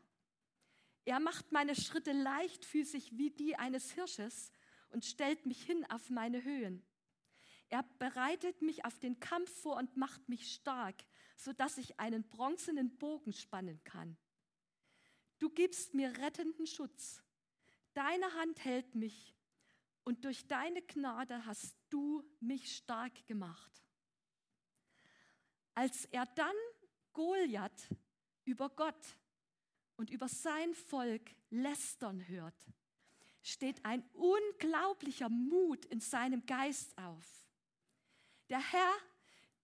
Er 1.04 1.18
macht 1.18 1.50
meine 1.50 1.74
Schritte 1.74 2.12
leichtfüßig 2.12 3.18
wie 3.18 3.32
die 3.32 3.56
eines 3.56 3.90
Hirsches 3.90 4.52
und 4.90 5.04
stellt 5.04 5.44
mich 5.44 5.64
hin 5.64 5.84
auf 5.90 6.08
meine 6.08 6.44
Höhen. 6.44 6.86
Er 7.68 7.82
bereitet 7.98 8.62
mich 8.62 8.84
auf 8.84 9.00
den 9.00 9.18
Kampf 9.18 9.50
vor 9.62 9.76
und 9.76 9.96
macht 9.96 10.28
mich 10.28 10.52
stark, 10.52 11.02
sodass 11.40 11.78
ich 11.78 11.98
einen 11.98 12.28
bronzenen 12.28 12.96
Bogen 12.98 13.32
spannen 13.32 13.82
kann. 13.84 14.16
Du 15.38 15.50
gibst 15.50 15.94
mir 15.94 16.16
rettenden 16.18 16.66
Schutz 16.66 17.22
Deine 17.94 18.32
Hand 18.34 18.64
hält 18.64 18.94
mich 18.94 19.34
und 20.04 20.24
durch 20.24 20.46
deine 20.46 20.82
Gnade 20.82 21.44
hast 21.44 21.76
du 21.88 22.22
mich 22.40 22.76
stark 22.76 23.26
gemacht. 23.26 23.82
Als 25.74 26.04
er 26.06 26.26
dann 26.26 26.54
Goliath 27.12 27.88
über 28.44 28.70
Gott 28.70 29.16
und 29.96 30.10
über 30.10 30.28
sein 30.28 30.74
Volk 30.74 31.34
lästern 31.50 32.26
hört, 32.28 32.54
steht 33.42 33.84
ein 33.84 34.08
unglaublicher 34.12 35.28
Mut 35.28 35.84
in 35.86 36.00
seinem 36.00 36.46
Geist 36.46 36.96
auf. 36.96 37.48
Der 38.48 38.60
Herr, 38.60 38.92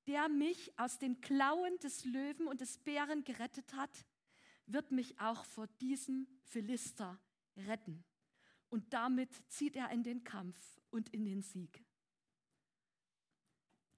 der 0.06 0.28
mich 0.28 0.78
aus 0.78 0.98
den 0.98 1.20
Klauen 1.20 1.78
des 1.78 2.04
Löwen 2.04 2.46
und 2.46 2.60
des 2.60 2.78
Bären 2.78 3.24
gerettet 3.24 3.74
hat, 3.74 4.06
wird 4.66 4.90
mich 4.90 5.18
auch 5.20 5.44
vor 5.44 5.66
diesem 5.80 6.26
Philister 6.44 7.20
retten. 7.56 8.04
Und 8.68 8.92
damit 8.92 9.30
zieht 9.48 9.76
er 9.76 9.90
in 9.90 10.02
den 10.02 10.24
Kampf 10.24 10.56
und 10.90 11.08
in 11.10 11.24
den 11.24 11.42
Sieg. 11.42 11.84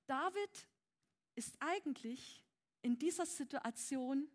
David 0.07 0.69
ist 1.35 1.57
eigentlich 1.61 2.45
in 2.83 2.99
dieser 2.99 3.27
Situation 3.27 4.29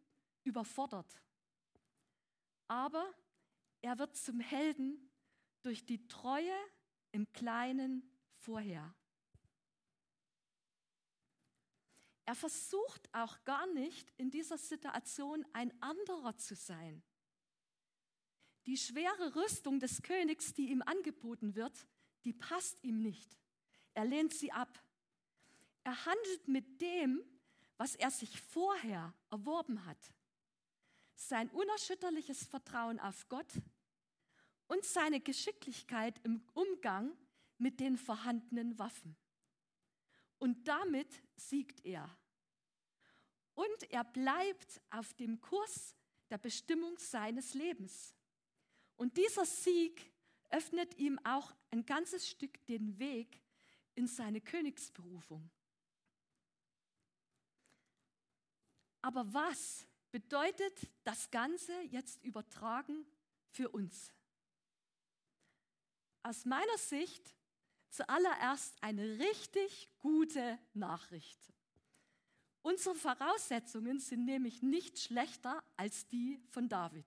überfordert. 0.43 1.21
Aber 2.67 3.13
er 3.81 3.97
wird 3.99 4.15
zum 4.15 4.39
Helden 4.39 5.09
durch 5.61 5.85
die 5.85 6.07
Treue 6.07 6.55
im 7.11 7.31
Kleinen 7.33 8.09
vorher. 8.29 8.93
Er 12.25 12.35
versucht 12.35 13.13
auch 13.13 13.43
gar 13.43 13.67
nicht 13.67 14.11
in 14.17 14.31
dieser 14.31 14.57
Situation 14.57 15.45
ein 15.53 15.73
anderer 15.81 16.37
zu 16.37 16.55
sein. 16.55 17.03
Die 18.65 18.77
schwere 18.77 19.35
Rüstung 19.35 19.79
des 19.79 20.01
Königs, 20.01 20.53
die 20.53 20.69
ihm 20.69 20.81
angeboten 20.81 21.55
wird, 21.55 21.85
die 22.23 22.31
passt 22.31 22.81
ihm 22.83 23.01
nicht. 23.01 23.37
Er 23.93 24.05
lehnt 24.05 24.33
sie 24.33 24.51
ab. 24.51 24.81
Er 25.83 26.05
handelt 26.05 26.47
mit 26.47 26.81
dem, 26.81 27.21
was 27.77 27.95
er 27.95 28.09
sich 28.09 28.39
vorher 28.39 29.13
erworben 29.29 29.85
hat. 29.85 30.13
Sein 31.15 31.49
unerschütterliches 31.49 32.45
Vertrauen 32.45 32.99
auf 32.99 33.27
Gott 33.27 33.51
und 34.67 34.85
seine 34.85 35.19
Geschicklichkeit 35.19 36.19
im 36.23 36.41
Umgang 36.53 37.11
mit 37.57 37.81
den 37.81 37.97
vorhandenen 37.97 38.79
Waffen. 38.79 39.17
Und 40.43 40.67
damit 40.67 41.23
siegt 41.37 41.85
er. 41.85 42.13
Und 43.53 43.91
er 43.91 44.03
bleibt 44.03 44.81
auf 44.89 45.13
dem 45.13 45.39
Kurs 45.39 45.95
der 46.29 46.37
Bestimmung 46.37 46.97
seines 46.99 47.53
Lebens. 47.53 48.13
Und 48.97 49.15
dieser 49.15 49.45
Sieg 49.45 50.11
öffnet 50.49 50.97
ihm 50.97 51.17
auch 51.23 51.55
ein 51.71 51.85
ganzes 51.85 52.27
Stück 52.27 52.65
den 52.65 52.99
Weg 52.99 53.41
in 53.95 54.05
seine 54.05 54.41
Königsberufung. 54.41 55.49
Aber 59.01 59.33
was 59.33 59.87
bedeutet 60.11 60.91
das 61.05 61.31
Ganze 61.31 61.71
jetzt 61.83 62.21
übertragen 62.21 63.05
für 63.47 63.69
uns? 63.69 64.11
Aus 66.21 66.43
meiner 66.43 66.77
Sicht 66.77 67.33
zuallererst 67.93 68.75
eine 68.81 69.19
richtig 69.19 69.87
gute 69.99 70.57
Nachricht. 70.73 71.39
Unsere 72.63 72.95
Voraussetzungen 72.95 73.99
sind 73.99 74.25
nämlich 74.25 74.63
nicht 74.63 74.97
schlechter 74.97 75.63
als 75.77 76.07
die 76.07 76.41
von 76.47 76.67
David. 76.67 77.05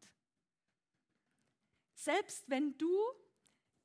Selbst 1.95 2.49
wenn 2.49 2.77
du 2.79 2.93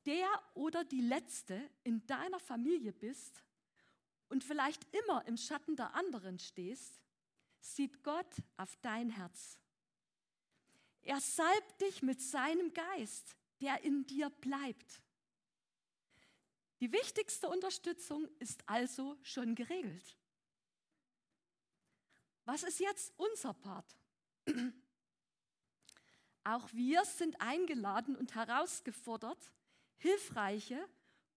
der 0.05 0.27
oder 0.53 0.83
die 0.83 1.01
Letzte 1.01 1.69
in 1.83 2.05
deiner 2.05 2.39
Familie 2.39 2.91
bist 2.91 3.43
und 4.29 4.43
vielleicht 4.43 4.83
immer 4.93 5.25
im 5.27 5.37
Schatten 5.37 5.75
der 5.75 5.95
anderen 5.95 6.37
stehst, 6.39 7.01
sieht 7.61 8.03
Gott 8.03 8.35
auf 8.57 8.75
dein 8.81 9.09
Herz. 9.09 9.59
Er 11.01 11.19
salbt 11.19 11.81
dich 11.81 12.03
mit 12.03 12.21
seinem 12.21 12.73
Geist, 12.73 13.35
der 13.59 13.83
in 13.83 14.05
dir 14.05 14.29
bleibt. 14.29 15.01
Die 16.81 16.91
wichtigste 16.91 17.47
Unterstützung 17.47 18.27
ist 18.39 18.67
also 18.67 19.15
schon 19.21 19.53
geregelt. 19.53 20.17
Was 22.45 22.63
ist 22.63 22.79
jetzt 22.79 23.13
unser 23.17 23.53
Part? 23.53 23.95
Auch 26.43 26.67
wir 26.73 27.05
sind 27.05 27.39
eingeladen 27.39 28.15
und 28.15 28.33
herausgefordert, 28.33 29.53
hilfreiche 29.97 30.83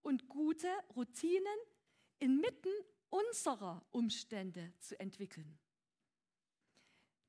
und 0.01 0.27
gute 0.29 0.67
Routinen 0.95 1.59
inmitten 2.17 2.73
unserer 3.09 3.85
Umstände 3.91 4.73
zu 4.79 4.99
entwickeln. 4.99 5.59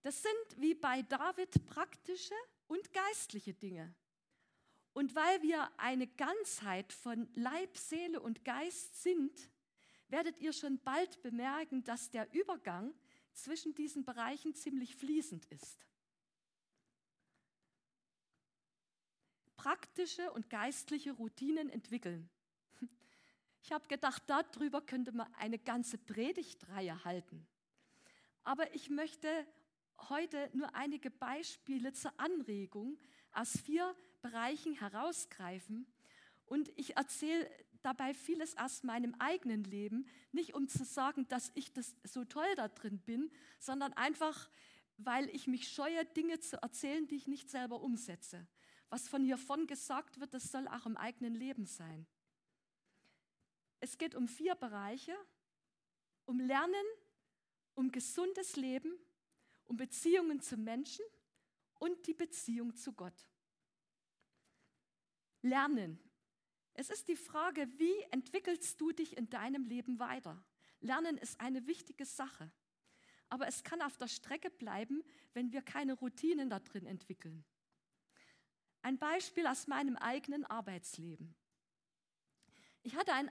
Das 0.00 0.22
sind 0.22 0.62
wie 0.62 0.74
bei 0.74 1.02
David 1.02 1.66
praktische 1.66 2.34
und 2.66 2.94
geistliche 2.94 3.52
Dinge. 3.52 3.94
Und 4.96 5.14
weil 5.14 5.42
wir 5.42 5.70
eine 5.78 6.06
Ganzheit 6.06 6.90
von 6.90 7.28
Leib, 7.34 7.76
Seele 7.76 8.18
und 8.18 8.46
Geist 8.46 9.02
sind, 9.02 9.50
werdet 10.08 10.38
ihr 10.38 10.54
schon 10.54 10.78
bald 10.78 11.20
bemerken, 11.20 11.84
dass 11.84 12.08
der 12.08 12.32
Übergang 12.32 12.94
zwischen 13.34 13.74
diesen 13.74 14.06
Bereichen 14.06 14.54
ziemlich 14.54 14.96
fließend 14.96 15.44
ist. 15.52 15.86
Praktische 19.56 20.32
und 20.32 20.48
geistliche 20.48 21.12
Routinen 21.12 21.68
entwickeln. 21.68 22.30
Ich 23.64 23.72
habe 23.72 23.86
gedacht, 23.88 24.22
darüber 24.28 24.80
könnte 24.80 25.12
man 25.12 25.30
eine 25.34 25.58
ganze 25.58 25.98
Predigtreihe 25.98 27.04
halten. 27.04 27.46
Aber 28.44 28.74
ich 28.74 28.88
möchte 28.88 29.46
heute 30.08 30.48
nur 30.54 30.74
einige 30.74 31.10
Beispiele 31.10 31.92
zur 31.92 32.18
Anregung 32.18 32.98
aus 33.32 33.58
vier 33.58 33.94
Bereichen 34.22 34.74
herausgreifen. 34.74 35.86
Und 36.46 36.70
ich 36.76 36.96
erzähle 36.96 37.50
dabei 37.82 38.14
vieles 38.14 38.56
aus 38.58 38.82
meinem 38.82 39.14
eigenen 39.18 39.64
Leben, 39.64 40.08
nicht 40.32 40.54
um 40.54 40.68
zu 40.68 40.84
sagen, 40.84 41.28
dass 41.28 41.52
ich 41.54 41.72
das 41.72 41.94
so 42.04 42.24
toll 42.24 42.52
da 42.56 42.68
drin 42.68 42.98
bin, 42.98 43.30
sondern 43.58 43.92
einfach, 43.92 44.50
weil 44.98 45.28
ich 45.30 45.46
mich 45.46 45.68
scheue, 45.68 46.04
Dinge 46.04 46.40
zu 46.40 46.60
erzählen, 46.62 47.06
die 47.06 47.16
ich 47.16 47.28
nicht 47.28 47.48
selber 47.48 47.80
umsetze. 47.80 48.46
Was 48.88 49.08
von 49.08 49.24
hier 49.24 49.38
von 49.38 49.66
gesagt 49.66 50.20
wird, 50.20 50.34
das 50.34 50.50
soll 50.50 50.66
auch 50.68 50.86
im 50.86 50.96
eigenen 50.96 51.34
Leben 51.34 51.66
sein. 51.66 52.06
Es 53.80 53.98
geht 53.98 54.14
um 54.14 54.26
vier 54.26 54.54
Bereiche, 54.54 55.14
um 56.24 56.40
Lernen, 56.40 56.86
um 57.74 57.92
gesundes 57.92 58.56
Leben, 58.56 58.92
um 59.64 59.76
Beziehungen 59.76 60.40
zu 60.40 60.56
Menschen 60.56 61.04
und 61.78 62.06
die 62.06 62.14
Beziehung 62.14 62.74
zu 62.74 62.92
Gott. 62.92 63.28
Lernen. 65.46 65.98
Es 66.74 66.90
ist 66.90 67.08
die 67.08 67.16
Frage, 67.16 67.66
wie 67.78 68.02
entwickelst 68.10 68.80
du 68.80 68.92
dich 68.92 69.16
in 69.16 69.30
deinem 69.30 69.64
Leben 69.64 69.98
weiter? 69.98 70.44
Lernen 70.80 71.16
ist 71.16 71.40
eine 71.40 71.66
wichtige 71.66 72.04
Sache. 72.04 72.50
Aber 73.28 73.48
es 73.48 73.64
kann 73.64 73.82
auf 73.82 73.96
der 73.96 74.08
Strecke 74.08 74.50
bleiben, 74.50 75.02
wenn 75.32 75.52
wir 75.52 75.62
keine 75.62 75.94
Routinen 75.94 76.50
da 76.50 76.60
drin 76.60 76.86
entwickeln. 76.86 77.44
Ein 78.82 78.98
Beispiel 78.98 79.46
aus 79.46 79.66
meinem 79.66 79.96
eigenen 79.96 80.44
Arbeitsleben. 80.44 81.34
Ich 82.82 82.94
hatte 82.94 83.14
ein 83.14 83.30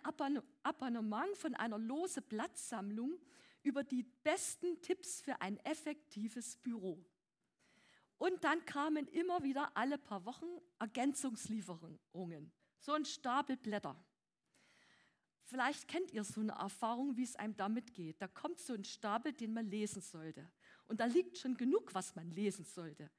Abonnement 0.64 1.38
von 1.38 1.56
einer 1.56 1.78
lose 1.78 2.22
Blattsammlung 2.22 3.18
über 3.64 3.84
die 3.84 4.04
besten 4.04 4.82
Tipps 4.82 5.22
für 5.22 5.40
ein 5.40 5.58
effektives 5.60 6.58
Büro. 6.58 7.06
Und 8.18 8.44
dann 8.44 8.64
kamen 8.66 9.08
immer 9.08 9.44
wieder 9.44 9.76
alle 9.76 9.98
paar 9.98 10.26
Wochen 10.26 10.46
Ergänzungslieferungen, 10.80 12.52
so 12.80 12.94
ein 12.94 13.06
Stapel 13.06 13.58
Blätter. 13.58 13.96
Vielleicht 15.44 15.88
kennt 15.88 16.12
ihr 16.12 16.24
so 16.24 16.42
eine 16.42 16.54
Erfahrung, 16.54 17.18
wie 17.18 17.24
es 17.24 17.36
einem 17.36 17.56
damit 17.56 17.94
geht. 17.94 18.20
Da 18.22 18.28
kommt 18.28 18.60
so 18.60 18.74
ein 18.74 18.84
Stapel, 18.84 19.32
den 19.32 19.54
man 19.54 19.68
lesen 19.68 20.02
sollte. 20.02 20.50
Und 20.86 21.00
da 21.00 21.06
liegt 21.06 21.38
schon 21.38 21.56
genug, 21.56 21.94
was 21.94 22.16
man 22.16 22.32
lesen 22.32 22.66
sollte. 22.66 23.12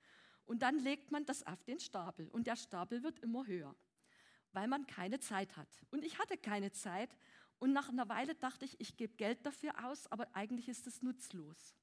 Und 0.45 0.63
dann 0.63 0.79
legt 0.79 1.13
man 1.13 1.25
das 1.25 1.47
auf 1.47 1.63
den 1.65 1.79
Stapel. 1.79 2.29
Und 2.29 2.47
der 2.47 2.57
Stapel 2.57 3.03
wird 3.03 3.21
immer 3.21 3.47
höher, 3.47 3.77
weil 4.53 4.67
man 4.67 4.87
keine 4.87 5.21
Zeit 5.21 5.57
hat. 5.57 5.69
Und 5.91 6.05
ich 6.05 6.19
hatte 6.19 6.37
keine 6.37 6.73
Zeit 6.73 7.17
und 7.59 7.73
nach 7.73 7.89
einer 7.89 8.09
Weile 8.09 8.35
dachte 8.35 8.65
ich, 8.65 8.81
ich 8.81 8.97
gebe 8.97 9.15
Geld 9.17 9.45
dafür 9.47 9.73
aus, 9.85 10.07
aber 10.09 10.29
eigentlich 10.35 10.69
ist 10.69 10.87
es 10.87 11.03
nutzlos. 11.03 11.75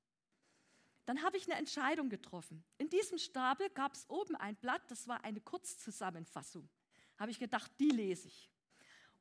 Dann 1.06 1.22
habe 1.22 1.38
ich 1.38 1.46
eine 1.46 1.60
Entscheidung 1.60 2.10
getroffen. 2.10 2.64
In 2.78 2.90
diesem 2.90 3.18
Stapel 3.18 3.70
gab 3.70 3.94
es 3.94 4.10
oben 4.10 4.36
ein 4.36 4.56
Blatt, 4.56 4.82
das 4.90 5.08
war 5.08 5.24
eine 5.24 5.42
Kurzzusammenfassung. 5.42 6.70
Habe 7.18 7.32
ich 7.32 7.40
gedacht, 7.40 7.72
die 7.80 7.90
lese 7.90 8.28
ich. 8.28 8.50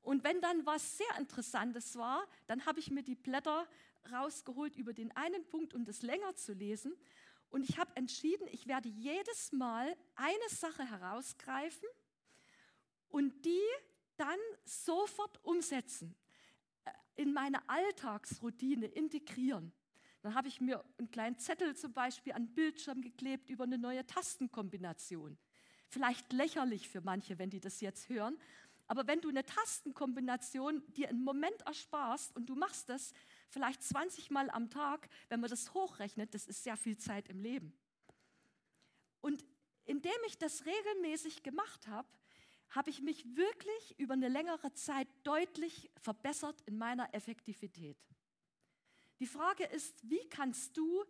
Und 0.02 0.24
wenn 0.24 0.40
dann 0.40 0.66
was 0.66 0.98
sehr 0.98 1.18
Interessantes 1.18 1.96
war, 1.96 2.26
dann 2.46 2.66
habe 2.66 2.80
ich 2.80 2.90
mir 2.90 3.02
die 3.02 3.14
Blätter 3.14 3.68
rausgeholt 4.10 4.76
über 4.76 4.92
den 4.92 5.14
einen 5.16 5.46
Punkt, 5.46 5.74
um 5.74 5.84
das 5.84 6.02
länger 6.02 6.34
zu 6.34 6.52
lesen. 6.52 6.94
Und 7.50 7.68
ich 7.68 7.78
habe 7.78 7.94
entschieden, 7.96 8.46
ich 8.50 8.66
werde 8.66 8.88
jedes 8.88 9.52
Mal 9.52 9.96
eine 10.16 10.48
Sache 10.48 10.84
herausgreifen 10.84 11.88
und 13.08 13.44
die 13.44 13.60
dann 14.16 14.38
sofort 14.64 15.44
umsetzen 15.44 16.16
in 17.14 17.32
meine 17.32 17.68
Alltagsroutine 17.68 18.86
integrieren. 18.86 19.72
Dann 20.22 20.34
habe 20.34 20.48
ich 20.48 20.60
mir 20.60 20.84
einen 20.98 21.10
kleinen 21.10 21.38
Zettel 21.38 21.76
zum 21.76 21.92
Beispiel 21.92 22.32
an 22.32 22.46
den 22.46 22.54
Bildschirm 22.54 23.02
geklebt 23.02 23.50
über 23.50 23.64
eine 23.64 23.76
neue 23.76 24.06
Tastenkombination. 24.06 25.36
Vielleicht 25.88 26.32
lächerlich 26.32 26.88
für 26.88 27.00
manche, 27.00 27.38
wenn 27.38 27.50
die 27.50 27.60
das 27.60 27.80
jetzt 27.80 28.08
hören. 28.08 28.38
Aber 28.86 29.06
wenn 29.06 29.20
du 29.20 29.28
eine 29.28 29.44
Tastenkombination 29.44 30.82
dir 30.94 31.08
einen 31.08 31.24
Moment 31.24 31.62
ersparst 31.62 32.34
und 32.36 32.46
du 32.46 32.54
machst 32.54 32.88
das 32.88 33.12
vielleicht 33.48 33.82
20 33.82 34.30
Mal 34.30 34.48
am 34.50 34.70
Tag, 34.70 35.08
wenn 35.28 35.40
man 35.40 35.50
das 35.50 35.74
hochrechnet, 35.74 36.34
das 36.34 36.46
ist 36.46 36.62
sehr 36.62 36.76
viel 36.76 36.96
Zeit 36.96 37.28
im 37.28 37.40
Leben. 37.40 37.72
Und 39.20 39.44
indem 39.84 40.12
ich 40.26 40.38
das 40.38 40.64
regelmäßig 40.66 41.42
gemacht 41.42 41.88
habe, 41.88 42.08
habe 42.70 42.90
ich 42.90 43.02
mich 43.02 43.36
wirklich 43.36 43.98
über 43.98 44.14
eine 44.14 44.28
längere 44.28 44.72
Zeit 44.72 45.08
deutlich 45.24 45.90
verbessert 45.96 46.60
in 46.66 46.78
meiner 46.78 47.12
Effektivität. 47.14 47.98
Die 49.22 49.28
Frage 49.28 49.62
ist, 49.66 50.10
wie 50.10 50.28
kannst 50.30 50.76
du 50.76 51.04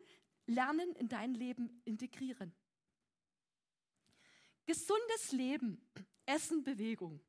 Lernen 0.45 0.95
in 0.97 1.09
dein 1.09 1.33
Leben 1.33 1.81
integrieren? 1.87 2.55
Gesundes 4.67 5.33
Leben, 5.33 5.81
Essen, 6.27 6.63
Bewegung. 6.63 7.23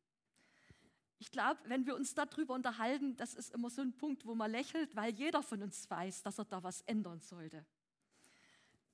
Ich 1.20 1.32
glaube, 1.32 1.62
wenn 1.68 1.86
wir 1.86 1.96
uns 1.96 2.14
darüber 2.16 2.54
unterhalten, 2.54 3.16
das 3.16 3.34
ist 3.34 3.52
immer 3.52 3.70
so 3.70 3.82
ein 3.82 3.96
Punkt, 3.96 4.26
wo 4.26 4.36
man 4.36 4.52
lächelt, 4.52 4.94
weil 4.94 5.14
jeder 5.14 5.42
von 5.42 5.64
uns 5.64 5.90
weiß, 5.90 6.22
dass 6.22 6.38
er 6.38 6.44
da 6.44 6.62
was 6.64 6.82
ändern 6.82 7.22
sollte. 7.22 7.66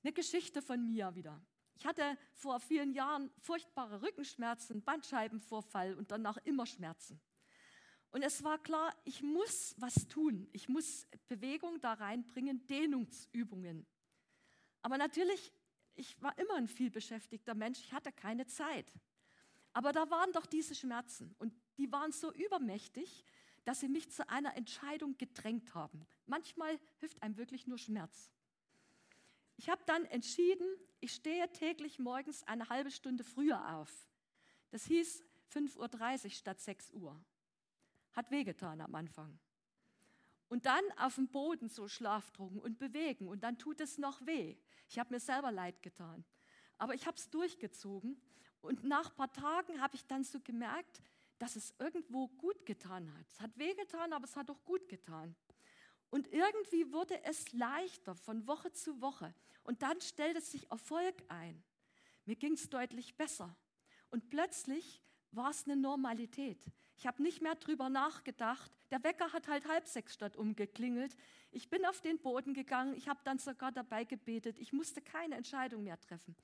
Eine 0.04 0.12
Geschichte 0.12 0.62
von 0.62 0.88
mir 0.92 1.12
wieder. 1.16 1.44
Ich 1.74 1.86
hatte 1.86 2.16
vor 2.34 2.60
vielen 2.60 2.92
Jahren 2.92 3.32
furchtbare 3.40 4.00
Rückenschmerzen, 4.00 4.84
Bandscheibenvorfall 4.84 5.94
und 5.94 6.12
danach 6.12 6.36
immer 6.44 6.66
Schmerzen. 6.66 7.20
Und 8.12 8.22
es 8.22 8.42
war 8.42 8.58
klar, 8.58 8.94
ich 9.04 9.22
muss 9.22 9.74
was 9.78 10.08
tun. 10.08 10.48
Ich 10.52 10.68
muss 10.68 11.06
Bewegung 11.28 11.80
da 11.80 11.92
reinbringen, 11.92 12.66
Dehnungsübungen. 12.66 13.86
Aber 14.82 14.98
natürlich, 14.98 15.52
ich 15.94 16.20
war 16.20 16.36
immer 16.38 16.54
ein 16.54 16.68
vielbeschäftigter 16.68 17.54
Mensch, 17.54 17.78
ich 17.80 17.92
hatte 17.92 18.10
keine 18.12 18.46
Zeit. 18.46 18.86
Aber 19.72 19.92
da 19.92 20.10
waren 20.10 20.32
doch 20.32 20.46
diese 20.46 20.74
Schmerzen 20.74 21.34
und 21.38 21.54
die 21.76 21.90
waren 21.92 22.10
so 22.10 22.32
übermächtig, 22.32 23.24
dass 23.64 23.80
sie 23.80 23.88
mich 23.88 24.10
zu 24.10 24.28
einer 24.28 24.56
Entscheidung 24.56 25.16
gedrängt 25.16 25.74
haben. 25.74 26.06
Manchmal 26.26 26.80
hilft 26.98 27.22
einem 27.22 27.36
wirklich 27.36 27.66
nur 27.66 27.78
Schmerz. 27.78 28.30
Ich 29.56 29.68
habe 29.68 29.82
dann 29.84 30.04
entschieden, 30.06 30.66
ich 31.00 31.12
stehe 31.12 31.50
täglich 31.52 31.98
morgens 31.98 32.42
eine 32.44 32.68
halbe 32.68 32.90
Stunde 32.90 33.22
früher 33.22 33.76
auf. 33.76 34.08
Das 34.70 34.84
hieß 34.86 35.22
5.30 35.52 36.24
Uhr 36.24 36.30
statt 36.30 36.60
6 36.60 36.90
Uhr. 36.92 37.22
Hat 38.12 38.30
wehgetan 38.30 38.80
am 38.80 38.94
Anfang. 38.94 39.38
Und 40.48 40.66
dann 40.66 40.82
auf 40.96 41.14
dem 41.14 41.28
Boden 41.28 41.68
so 41.68 41.86
Schlafdrucken 41.86 42.60
und 42.60 42.78
bewegen 42.78 43.28
und 43.28 43.44
dann 43.44 43.56
tut 43.56 43.80
es 43.80 43.98
noch 43.98 44.24
weh. 44.26 44.56
Ich 44.88 44.98
habe 44.98 45.14
mir 45.14 45.20
selber 45.20 45.52
leid 45.52 45.80
getan. 45.82 46.24
Aber 46.76 46.94
ich 46.94 47.06
habe 47.06 47.16
es 47.16 47.30
durchgezogen 47.30 48.20
und 48.60 48.84
nach 48.84 49.10
ein 49.10 49.16
paar 49.16 49.32
Tagen 49.32 49.80
habe 49.80 49.94
ich 49.94 50.06
dann 50.06 50.24
so 50.24 50.40
gemerkt, 50.40 51.00
dass 51.38 51.56
es 51.56 51.72
irgendwo 51.78 52.28
gut 52.28 52.66
getan 52.66 53.12
hat. 53.14 53.26
Es 53.28 53.40
hat 53.40 53.56
wehgetan, 53.56 54.12
aber 54.12 54.24
es 54.24 54.36
hat 54.36 54.50
auch 54.50 54.62
gut 54.64 54.88
getan. 54.88 55.34
Und 56.10 56.26
irgendwie 56.32 56.92
wurde 56.92 57.22
es 57.24 57.52
leichter 57.52 58.14
von 58.14 58.46
Woche 58.46 58.72
zu 58.72 59.00
Woche. 59.00 59.32
Und 59.62 59.82
dann 59.82 60.00
stellte 60.00 60.40
sich 60.40 60.70
Erfolg 60.70 61.14
ein. 61.28 61.62
Mir 62.24 62.36
ging 62.36 62.54
es 62.54 62.68
deutlich 62.68 63.16
besser. 63.16 63.56
Und 64.10 64.28
plötzlich 64.28 65.00
war 65.30 65.50
es 65.50 65.64
eine 65.64 65.76
Normalität. 65.76 66.64
Ich 67.00 67.06
habe 67.06 67.22
nicht 67.22 67.40
mehr 67.40 67.54
drüber 67.54 67.88
nachgedacht. 67.88 68.70
Der 68.90 69.02
Wecker 69.02 69.32
hat 69.32 69.48
halt 69.48 69.66
halb 69.66 69.88
sechs 69.88 70.12
statt 70.12 70.36
umgeklingelt. 70.36 71.16
Ich 71.50 71.70
bin 71.70 71.86
auf 71.86 72.02
den 72.02 72.18
Boden 72.18 72.52
gegangen. 72.52 72.94
Ich 72.94 73.08
habe 73.08 73.20
dann 73.24 73.38
sogar 73.38 73.72
dabei 73.72 74.04
gebetet. 74.04 74.58
Ich 74.58 74.74
musste 74.74 75.00
keine 75.00 75.36
Entscheidung 75.36 75.82
mehr 75.82 75.98
treffen. 75.98 76.36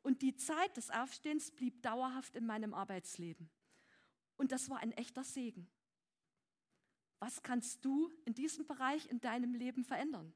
Und 0.00 0.22
die 0.22 0.34
Zeit 0.34 0.78
des 0.78 0.88
Aufstehens 0.88 1.50
blieb 1.50 1.82
dauerhaft 1.82 2.36
in 2.36 2.46
meinem 2.46 2.72
Arbeitsleben. 2.72 3.50
Und 4.38 4.50
das 4.50 4.70
war 4.70 4.78
ein 4.78 4.92
echter 4.92 5.24
Segen. 5.24 5.68
Was 7.18 7.42
kannst 7.42 7.84
du 7.84 8.10
in 8.24 8.32
diesem 8.32 8.64
Bereich 8.64 9.10
in 9.10 9.20
deinem 9.20 9.52
Leben 9.52 9.84
verändern? 9.84 10.32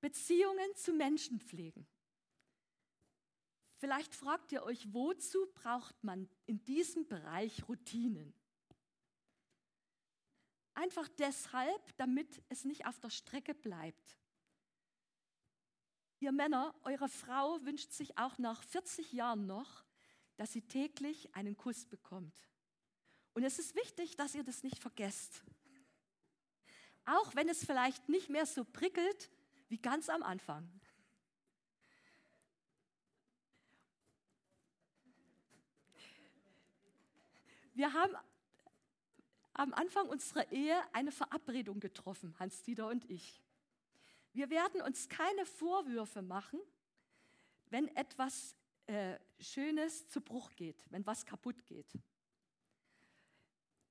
Beziehungen 0.00 0.76
zu 0.76 0.92
Menschen 0.92 1.40
pflegen. 1.40 1.88
Vielleicht 3.76 4.14
fragt 4.14 4.52
ihr 4.52 4.62
euch, 4.62 4.92
wozu 4.92 5.46
braucht 5.54 6.02
man 6.04 6.28
in 6.46 6.64
diesem 6.64 7.06
Bereich 7.06 7.68
Routinen? 7.68 8.32
Einfach 10.74 11.08
deshalb, 11.18 11.96
damit 11.96 12.42
es 12.48 12.64
nicht 12.64 12.86
auf 12.86 12.98
der 13.00 13.10
Strecke 13.10 13.54
bleibt. 13.54 14.16
Ihr 16.20 16.32
Männer, 16.32 16.74
eure 16.82 17.08
Frau 17.08 17.62
wünscht 17.64 17.92
sich 17.92 18.16
auch 18.18 18.38
nach 18.38 18.62
40 18.62 19.12
Jahren 19.12 19.46
noch, 19.46 19.84
dass 20.36 20.52
sie 20.52 20.62
täglich 20.62 21.34
einen 21.34 21.56
Kuss 21.56 21.84
bekommt. 21.84 22.34
Und 23.34 23.44
es 23.44 23.58
ist 23.58 23.74
wichtig, 23.74 24.16
dass 24.16 24.34
ihr 24.34 24.44
das 24.44 24.62
nicht 24.62 24.78
vergesst. 24.78 25.44
Auch 27.04 27.34
wenn 27.34 27.48
es 27.48 27.64
vielleicht 27.64 28.08
nicht 28.08 28.30
mehr 28.30 28.46
so 28.46 28.64
prickelt 28.64 29.30
wie 29.68 29.78
ganz 29.78 30.08
am 30.08 30.22
Anfang. 30.22 30.68
Wir 37.74 37.92
haben 37.92 38.14
am 39.52 39.74
Anfang 39.74 40.08
unserer 40.08 40.50
Ehe 40.52 40.80
eine 40.92 41.10
Verabredung 41.10 41.80
getroffen, 41.80 42.34
Hans-Dieter 42.38 42.88
und 42.88 43.08
ich. 43.10 43.42
Wir 44.32 44.48
werden 44.50 44.80
uns 44.80 45.08
keine 45.08 45.44
Vorwürfe 45.44 46.22
machen, 46.22 46.60
wenn 47.70 47.88
etwas 47.96 48.56
äh, 48.86 49.18
Schönes 49.40 50.08
zu 50.08 50.20
Bruch 50.20 50.50
geht, 50.54 50.86
wenn 50.90 51.04
was 51.06 51.26
kaputt 51.26 51.66
geht. 51.66 51.92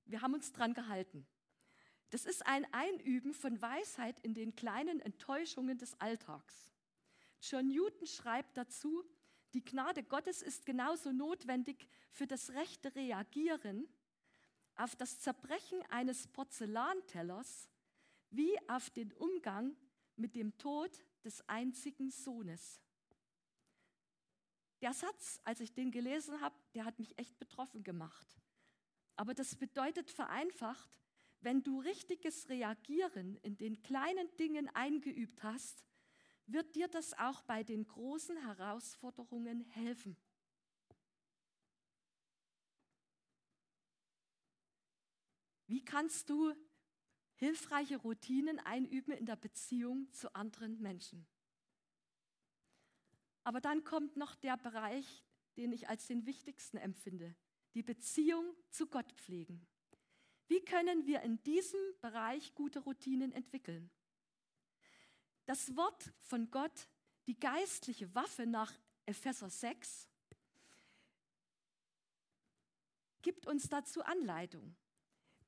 Wir 0.05 0.21
haben 0.21 0.33
uns 0.33 0.51
dran 0.53 0.73
gehalten. 0.73 1.25
Das 2.09 2.25
ist 2.25 2.45
ein 2.45 2.65
Einüben 2.73 3.33
von 3.33 3.61
Weisheit 3.61 4.19
in 4.19 4.33
den 4.33 4.55
kleinen 4.55 4.99
Enttäuschungen 5.01 5.77
des 5.77 5.99
Alltags. 5.99 6.71
John 7.41 7.67
Newton 7.67 8.07
schreibt 8.07 8.55
dazu, 8.55 9.03
die 9.53 9.63
Gnade 9.63 10.03
Gottes 10.03 10.41
ist 10.41 10.65
genauso 10.65 11.11
notwendig 11.11 11.87
für 12.09 12.27
das 12.27 12.51
rechte 12.51 12.93
Reagieren 12.95 13.87
auf 14.75 14.95
das 14.95 15.19
Zerbrechen 15.19 15.81
eines 15.89 16.27
Porzellantellers 16.27 17.69
wie 18.31 18.57
auf 18.67 18.89
den 18.89 19.13
Umgang 19.13 19.75
mit 20.15 20.35
dem 20.35 20.57
Tod 20.57 20.91
des 21.23 21.47
einzigen 21.47 22.09
Sohnes. 22.09 22.81
Der 24.81 24.93
Satz, 24.93 25.39
als 25.43 25.59
ich 25.61 25.73
den 25.73 25.91
gelesen 25.91 26.41
habe, 26.41 26.55
der 26.73 26.85
hat 26.85 26.99
mich 26.99 27.17
echt 27.17 27.37
betroffen 27.37 27.83
gemacht. 27.83 28.27
Aber 29.15 29.33
das 29.33 29.55
bedeutet 29.55 30.09
vereinfacht, 30.09 30.89
wenn 31.41 31.61
du 31.61 31.79
richtiges 31.79 32.49
Reagieren 32.49 33.37
in 33.43 33.57
den 33.57 33.81
kleinen 33.83 34.35
Dingen 34.37 34.67
eingeübt 34.69 35.43
hast, 35.43 35.85
wird 36.45 36.75
dir 36.75 36.87
das 36.87 37.13
auch 37.17 37.41
bei 37.43 37.63
den 37.63 37.85
großen 37.87 38.37
Herausforderungen 38.37 39.61
helfen. 39.61 40.17
Wie 45.67 45.83
kannst 45.83 46.29
du 46.29 46.53
hilfreiche 47.35 47.97
Routinen 47.97 48.59
einüben 48.59 49.13
in 49.13 49.25
der 49.25 49.35
Beziehung 49.35 50.11
zu 50.11 50.33
anderen 50.35 50.79
Menschen? 50.81 51.25
Aber 53.43 53.59
dann 53.59 53.83
kommt 53.83 54.15
noch 54.15 54.35
der 54.35 54.57
Bereich, 54.57 55.23
den 55.57 55.71
ich 55.71 55.89
als 55.89 56.07
den 56.07 56.25
wichtigsten 56.25 56.77
empfinde, 56.77 57.35
die 57.73 57.83
Beziehung 57.83 58.55
zu 58.69 58.87
Gott 58.87 59.11
pflegen. 59.13 59.65
Wie 60.47 60.63
können 60.63 61.05
wir 61.05 61.21
in 61.21 61.41
diesem 61.43 61.79
Bereich 62.01 62.53
gute 62.53 62.79
Routinen 62.79 63.31
entwickeln? 63.31 63.89
Das 65.45 65.75
Wort 65.75 66.13
von 66.19 66.49
Gott, 66.51 66.87
die 67.27 67.37
geistliche 67.39 68.13
Waffe 68.15 68.45
nach 68.45 68.73
Epheser 69.05 69.49
6, 69.49 70.07
gibt 73.21 73.45
uns 73.47 73.67
dazu 73.67 74.03
Anleitung. 74.03 74.75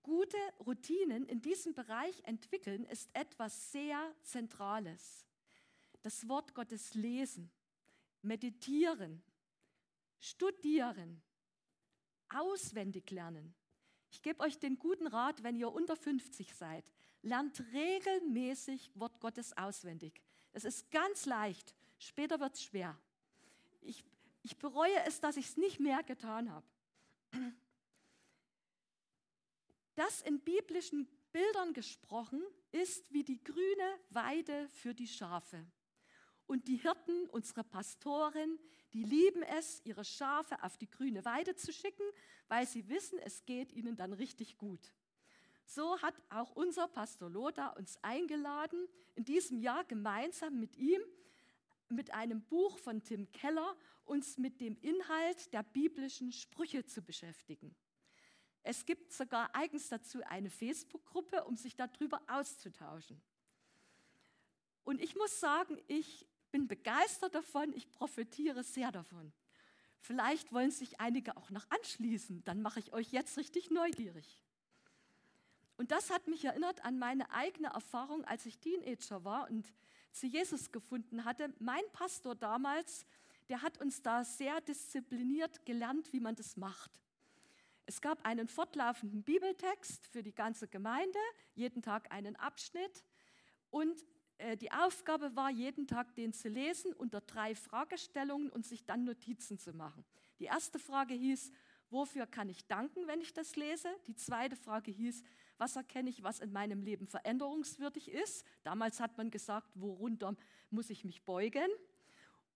Gute 0.04 0.38
Routinen 0.60 1.26
in 1.26 1.42
diesem 1.42 1.74
Bereich 1.74 2.24
entwickeln 2.26 2.86
ist 2.86 3.10
etwas 3.14 3.72
sehr 3.72 4.14
Zentrales. 4.22 5.26
Das 6.02 6.28
Wort 6.28 6.54
Gottes 6.54 6.94
lesen, 6.94 7.52
meditieren, 8.22 9.24
studieren, 10.20 11.24
auswendig 12.30 13.10
lernen. 13.12 13.56
Ich 14.12 14.22
gebe 14.22 14.42
euch 14.42 14.60
den 14.60 14.78
guten 14.78 15.08
Rat, 15.08 15.44
wenn 15.44 15.56
ihr 15.56 15.72
unter 15.72 15.96
50 15.96 16.54
seid, 16.54 16.92
lernt 17.26 17.60
regelmäßig 17.74 18.92
Wort 18.96 19.20
Gottes 19.20 19.58
auswendig. 19.58 20.22
Es 20.54 20.64
ist 20.64 20.92
ganz 20.92 21.26
leicht, 21.26 21.76
später 21.98 22.40
wird 22.40 22.54
es 22.54 22.64
schwer. 22.64 22.98
Ich, 23.82 24.06
ich 24.44 24.58
bereue 24.58 25.04
es, 25.06 25.20
dass 25.20 25.36
ich 25.36 25.48
es 25.48 25.58
nicht 25.58 25.80
mehr 25.80 26.04
getan 26.04 26.52
habe. 26.52 26.66
Das 29.96 30.22
in 30.22 30.40
biblischen 30.40 31.08
Bildern 31.32 31.74
gesprochen 31.74 32.42
ist 32.72 33.12
wie 33.12 33.24
die 33.24 33.44
grüne 33.44 34.00
Weide 34.10 34.70
für 34.70 34.94
die 34.94 35.08
Schafe. 35.08 35.66
Und 36.48 36.68
die 36.68 36.78
Hirten, 36.78 37.28
unsere 37.30 37.64
Pastoren, 37.64 38.60
die 38.94 39.04
lieben 39.04 39.42
es, 39.42 39.82
ihre 39.84 40.06
Schafe 40.06 40.62
auf 40.64 40.78
die 40.78 40.90
grüne 40.90 41.26
Weide 41.26 41.56
zu 41.56 41.74
schicken, 41.74 42.06
weil 42.48 42.68
sie 42.68 42.88
wissen, 42.88 43.18
es 43.20 43.46
geht 43.46 43.74
ihnen 43.74 43.96
dann 43.96 44.14
richtig 44.14 44.58
gut. 44.58 44.94
So 45.66 46.02
hat 46.02 46.16
auch 46.30 46.52
unser 46.56 46.88
Pastor 46.88 47.30
Lothar 47.30 47.76
uns 47.78 47.98
eingeladen, 48.04 48.88
in 49.16 49.26
diesem 49.26 49.60
Jahr 49.60 49.84
gemeinsam 49.84 50.60
mit 50.60 50.76
ihm, 50.78 51.02
mit 51.90 52.14
einem 52.14 52.42
Buch 52.42 52.78
von 52.78 53.04
Tim 53.04 53.32
Keller, 53.32 53.76
uns 54.06 54.38
mit 54.38 54.62
dem 54.62 54.78
Inhalt 54.82 55.54
der 55.54 55.64
biblischen 55.64 56.32
Sprüche 56.32 56.86
zu 56.86 57.02
beschäftigen. 57.02 57.76
Es 58.64 58.86
gibt 58.86 59.12
sogar 59.12 59.54
eigens 59.54 59.90
dazu 59.90 60.22
eine 60.24 60.50
Facebook-Gruppe, 60.50 61.44
um 61.44 61.56
sich 61.56 61.76
darüber 61.76 62.22
auszutauschen. 62.28 63.22
Und 64.84 65.02
ich 65.02 65.16
muss 65.16 65.40
sagen, 65.40 65.80
ich 65.88 66.28
bin 66.52 66.68
begeistert 66.68 67.36
davon, 67.36 67.74
ich 67.74 67.92
profitiere 67.92 68.64
sehr 68.64 68.92
davon. 68.92 69.32
Vielleicht 70.00 70.52
wollen 70.52 70.72
sich 70.72 71.00
einige 71.00 71.36
auch 71.38 71.50
noch 71.50 71.70
anschließen, 71.70 72.44
dann 72.44 72.62
mache 72.62 72.80
ich 72.80 72.94
euch 72.94 73.12
jetzt 73.12 73.38
richtig 73.38 73.72
neugierig. 73.72 74.42
Und 75.78 75.92
das 75.92 76.10
hat 76.10 76.28
mich 76.28 76.46
erinnert 76.46 76.84
an 76.86 77.00
meine 77.00 77.32
eigene 77.32 77.68
Erfahrung, 77.70 78.24
als 78.26 78.46
ich 78.46 78.60
Teenager 78.60 79.24
war 79.24 79.50
und 79.50 79.74
zu 80.12 80.28
Jesus 80.28 80.72
gefunden 80.72 81.26
hatte. 81.26 81.54
Mein 81.60 81.84
Pastor 81.92 82.36
damals, 82.36 83.06
der 83.50 83.62
hat 83.62 83.80
uns 83.80 84.02
da 84.02 84.24
sehr 84.24 84.62
diszipliniert 84.62 85.66
gelernt, 85.66 86.14
wie 86.14 86.20
man 86.20 86.36
das 86.36 86.56
macht. 86.56 86.92
Es 87.86 88.02
gab 88.02 88.26
einen 88.26 88.48
fortlaufenden 88.48 89.22
Bibeltext 89.24 90.08
für 90.08 90.24
die 90.24 90.34
ganze 90.34 90.68
Gemeinde, 90.68 91.20
jeden 91.54 91.82
Tag 91.82 92.12
einen 92.12 92.36
Abschnitt. 92.36 93.04
Und 93.70 94.04
äh, 94.38 94.58
die 94.58 94.72
Aufgabe 94.72 95.36
war, 95.36 95.52
jeden 95.52 95.86
Tag 95.86 96.16
den 96.16 96.34
zu 96.34 96.50
lesen 96.50 96.94
unter 96.94 97.22
drei 97.22 97.54
Fragestellungen 97.54 98.50
und 98.50 98.66
sich 98.66 98.86
dann 98.86 99.04
Notizen 99.04 99.60
zu 99.60 99.74
machen. 99.74 100.04
Die 100.40 100.46
erste 100.46 100.80
Frage 100.80 101.14
hieß, 101.14 101.52
wofür 101.90 102.26
kann 102.26 102.50
ich 102.50 102.66
danken, 102.66 103.06
wenn 103.08 103.22
ich 103.22 103.34
das 103.34 103.56
lese? 103.56 103.90
Die 104.08 104.16
zweite 104.16 104.56
Frage 104.56 104.92
hieß, 104.92 105.24
was 105.58 105.76
erkenne 105.76 106.10
ich, 106.10 106.24
was 106.24 106.40
in 106.40 106.52
meinem 106.52 106.82
Leben 106.82 107.08
veränderungswürdig 107.08 108.12
ist? 108.12 108.46
Damals 108.64 109.00
hat 109.00 109.18
man 109.18 109.32
gesagt, 109.32 109.70
worunter 109.76 110.36
muss 110.70 110.90
ich 110.90 111.06
mich 111.06 111.24
beugen? 111.24 111.70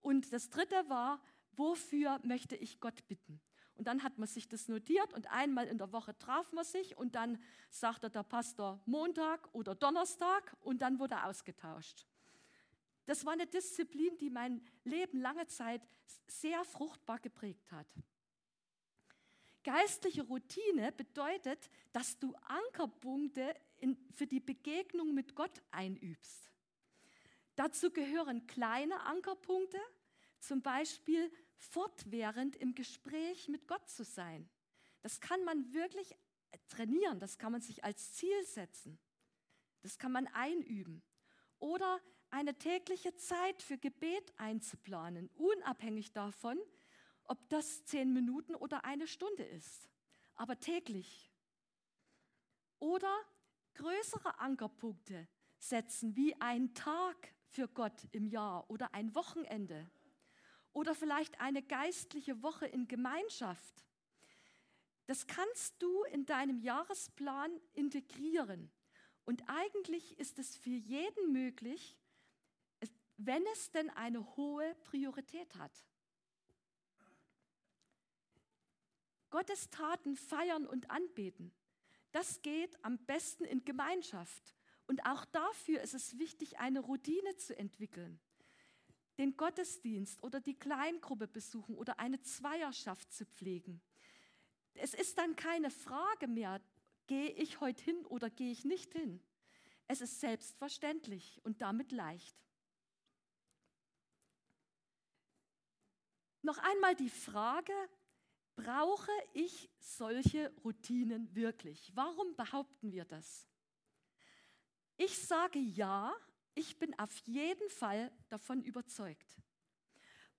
Und 0.02 0.32
das 0.34 0.50
dritte 0.50 0.90
war, 0.90 1.22
wofür 1.54 2.20
möchte 2.24 2.56
ich 2.56 2.80
Gott 2.80 3.08
bitten? 3.08 3.42
Und 3.76 3.88
dann 3.88 4.04
hat 4.04 4.18
man 4.18 4.28
sich 4.28 4.50
das 4.50 4.68
notiert 4.68 5.14
und 5.14 5.32
einmal 5.32 5.66
in 5.66 5.78
der 5.78 5.94
Woche 5.94 6.18
traf 6.18 6.52
man 6.52 6.66
sich 6.66 6.98
und 6.98 7.16
dann 7.16 7.42
sagte 7.70 8.10
der 8.10 8.24
Pastor 8.24 8.82
Montag 8.86 9.48
oder 9.54 9.74
Donnerstag 9.74 10.54
und 10.60 10.82
dann 10.82 11.00
wurde 11.00 11.24
ausgetauscht. 11.24 12.06
Das 13.06 13.26
war 13.26 13.34
eine 13.34 13.48
Disziplin, 13.48 14.18
die 14.18 14.30
mein 14.30 14.62
Leben 14.84 15.22
lange 15.22 15.48
Zeit 15.48 15.82
sehr 16.28 16.64
fruchtbar 16.66 17.20
geprägt 17.20 17.72
hat. 17.72 17.88
Geistliche 19.63 20.24
Routine 20.24 20.91
bedeutet, 20.91 21.69
dass 21.91 22.17
du 22.17 22.34
Ankerpunkte 22.43 23.54
in, 23.78 23.98
für 24.12 24.28
die 24.28 24.39
Begegnung 24.39 25.13
mit 25.13 25.36
Gott 25.36 25.62
einübst. 25.72 26.50
Dazu 27.56 27.91
gehören 27.91 28.48
kleine 28.48 29.02
Ankerpunkte, 29.02 29.80
zum 30.39 30.62
Beispiel 30.62 31.30
fortwährend 31.58 32.56
im 32.56 32.74
Gespräch 32.74 33.50
mit 33.50 33.67
Gott 33.67 33.89
zu 33.89 34.06
sein. 34.06 34.50
Das 35.02 35.19
kann 35.19 35.43
man 35.43 35.74
wirklich 35.74 36.15
trainieren, 36.67 37.19
das 37.19 37.38
kann 37.38 37.52
man 37.52 37.62
sich 37.62 37.84
als 37.84 38.13
Ziel 38.13 38.43
setzen, 38.45 38.98
das 39.82 39.98
kann 39.98 40.12
man 40.12 40.28
einüben. 40.28 41.04
Oder 41.60 42.00
eine 42.30 42.58
tägliche 42.58 43.15
Zeit 43.15 43.62
für 43.62 43.78
Gebet 43.78 44.34
einzuplanen, 44.38 45.30
unabhängig 45.36 46.13
davon, 46.13 46.58
ob 47.30 47.48
das 47.50 47.86
zehn 47.86 48.12
Minuten 48.12 48.56
oder 48.56 48.84
eine 48.84 49.08
Stunde 49.08 49.44
ist, 49.44 49.88
aber 50.36 50.60
täglich. 50.60 51.32
Oder 52.80 53.15
größere 53.76 54.39
Ankerpunkte 54.39 55.28
setzen, 55.60 56.15
wie 56.15 56.36
ein 56.42 56.74
Tag 56.74 57.34
für 57.46 57.68
Gott 57.68 58.08
im 58.12 58.26
Jahr 58.26 58.70
oder 58.70 58.94
ein 58.94 59.13
Wochenende 59.13 59.89
oder 60.74 60.96
vielleicht 60.96 61.39
eine 61.39 61.62
geistliche 61.62 62.42
Woche 62.42 62.65
in 62.65 62.88
Gemeinschaft. 62.88 63.86
Das 65.06 65.28
kannst 65.28 65.82
du 65.82 66.04
in 66.06 66.26
deinem 66.26 66.60
Jahresplan 66.60 67.52
integrieren. 67.74 68.72
Und 69.26 69.44
eigentlich 69.48 70.18
ist 70.18 70.39
es 70.39 70.56
für 70.56 70.70
jeden 70.70 71.32
möglich, 71.32 71.96
wenn 73.18 73.46
es 73.54 73.70
denn 73.72 73.89
eine 73.92 74.36
hohe 74.36 74.74
Priorität 74.84 75.56
hat. 75.56 75.86
Gottes 79.30 79.70
Taten 79.70 80.15
feiern 80.15 80.65
und 80.65 80.89
anbeten, 80.89 81.54
das 82.12 82.42
geht 82.42 82.84
am 82.84 82.98
besten 83.06 83.46
in 83.46 83.63
Gemeinschaft. 83.65 84.56
Und 84.88 85.06
auch 85.06 85.26
dafür 85.26 85.82
ist 85.82 85.94
es 85.94 86.18
wichtig, 86.18 86.60
eine 86.60 86.80
Routine 86.80 87.36
zu 87.36 87.58
entwickeln 87.58 88.20
den 89.20 89.36
Gottesdienst 89.36 90.24
oder 90.24 90.39
die 90.39 90.58
Kleingruppe 90.58 91.28
besuchen 91.28 91.76
oder 91.76 92.00
eine 92.00 92.22
Zweierschaft 92.22 93.12
zu 93.12 93.26
pflegen. 93.26 93.82
Es 94.74 94.94
ist 94.94 95.18
dann 95.18 95.36
keine 95.36 95.70
Frage 95.70 96.28
mehr, 96.28 96.62
gehe 97.06 97.30
ich 97.32 97.60
heute 97.60 97.84
hin 97.84 98.06
oder 98.06 98.30
gehe 98.30 98.52
ich 98.52 98.63
nicht 98.63 98.94
hin. 98.94 99.22
Es 99.88 100.00
ist 100.00 100.22
selbstverständlich 100.22 101.42
und 101.44 101.62
damit 101.62 101.92
leicht. 101.92 102.36
Noch 106.42 106.58
einmal 106.58 106.96
die 106.96 107.10
Frage, 107.10 107.74
brauche 108.63 109.12
ich 109.34 109.69
solche 109.80 110.52
Routinen 110.63 111.34
wirklich? 111.36 111.91
Warum 111.95 112.36
behaupten 112.36 112.91
wir 112.91 113.06
das? 113.06 113.48
Ich 114.98 115.17
sage 115.17 115.60
ja, 115.60 116.13
ich 116.56 116.78
bin 116.78 116.98
auf 117.00 117.15
jeden 117.19 117.69
Fall 117.69 118.12
davon 118.28 118.62
überzeugt. 118.62 119.38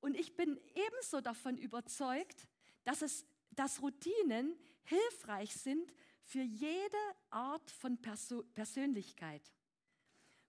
Und 0.01 0.15
ich 0.17 0.37
bin 0.37 0.61
ebenso 0.75 1.21
davon 1.21 1.57
überzeugt, 1.57 2.47
dass, 2.85 3.03
es, 3.03 3.25
dass 3.51 3.83
Routinen 3.83 4.59
hilfreich 4.85 5.55
sind 5.55 5.93
für 6.21 6.43
jede 6.43 6.97
Art 7.31 7.71
von 7.71 8.01
Perso 8.01 8.43
Persönlichkeit. 8.55 9.43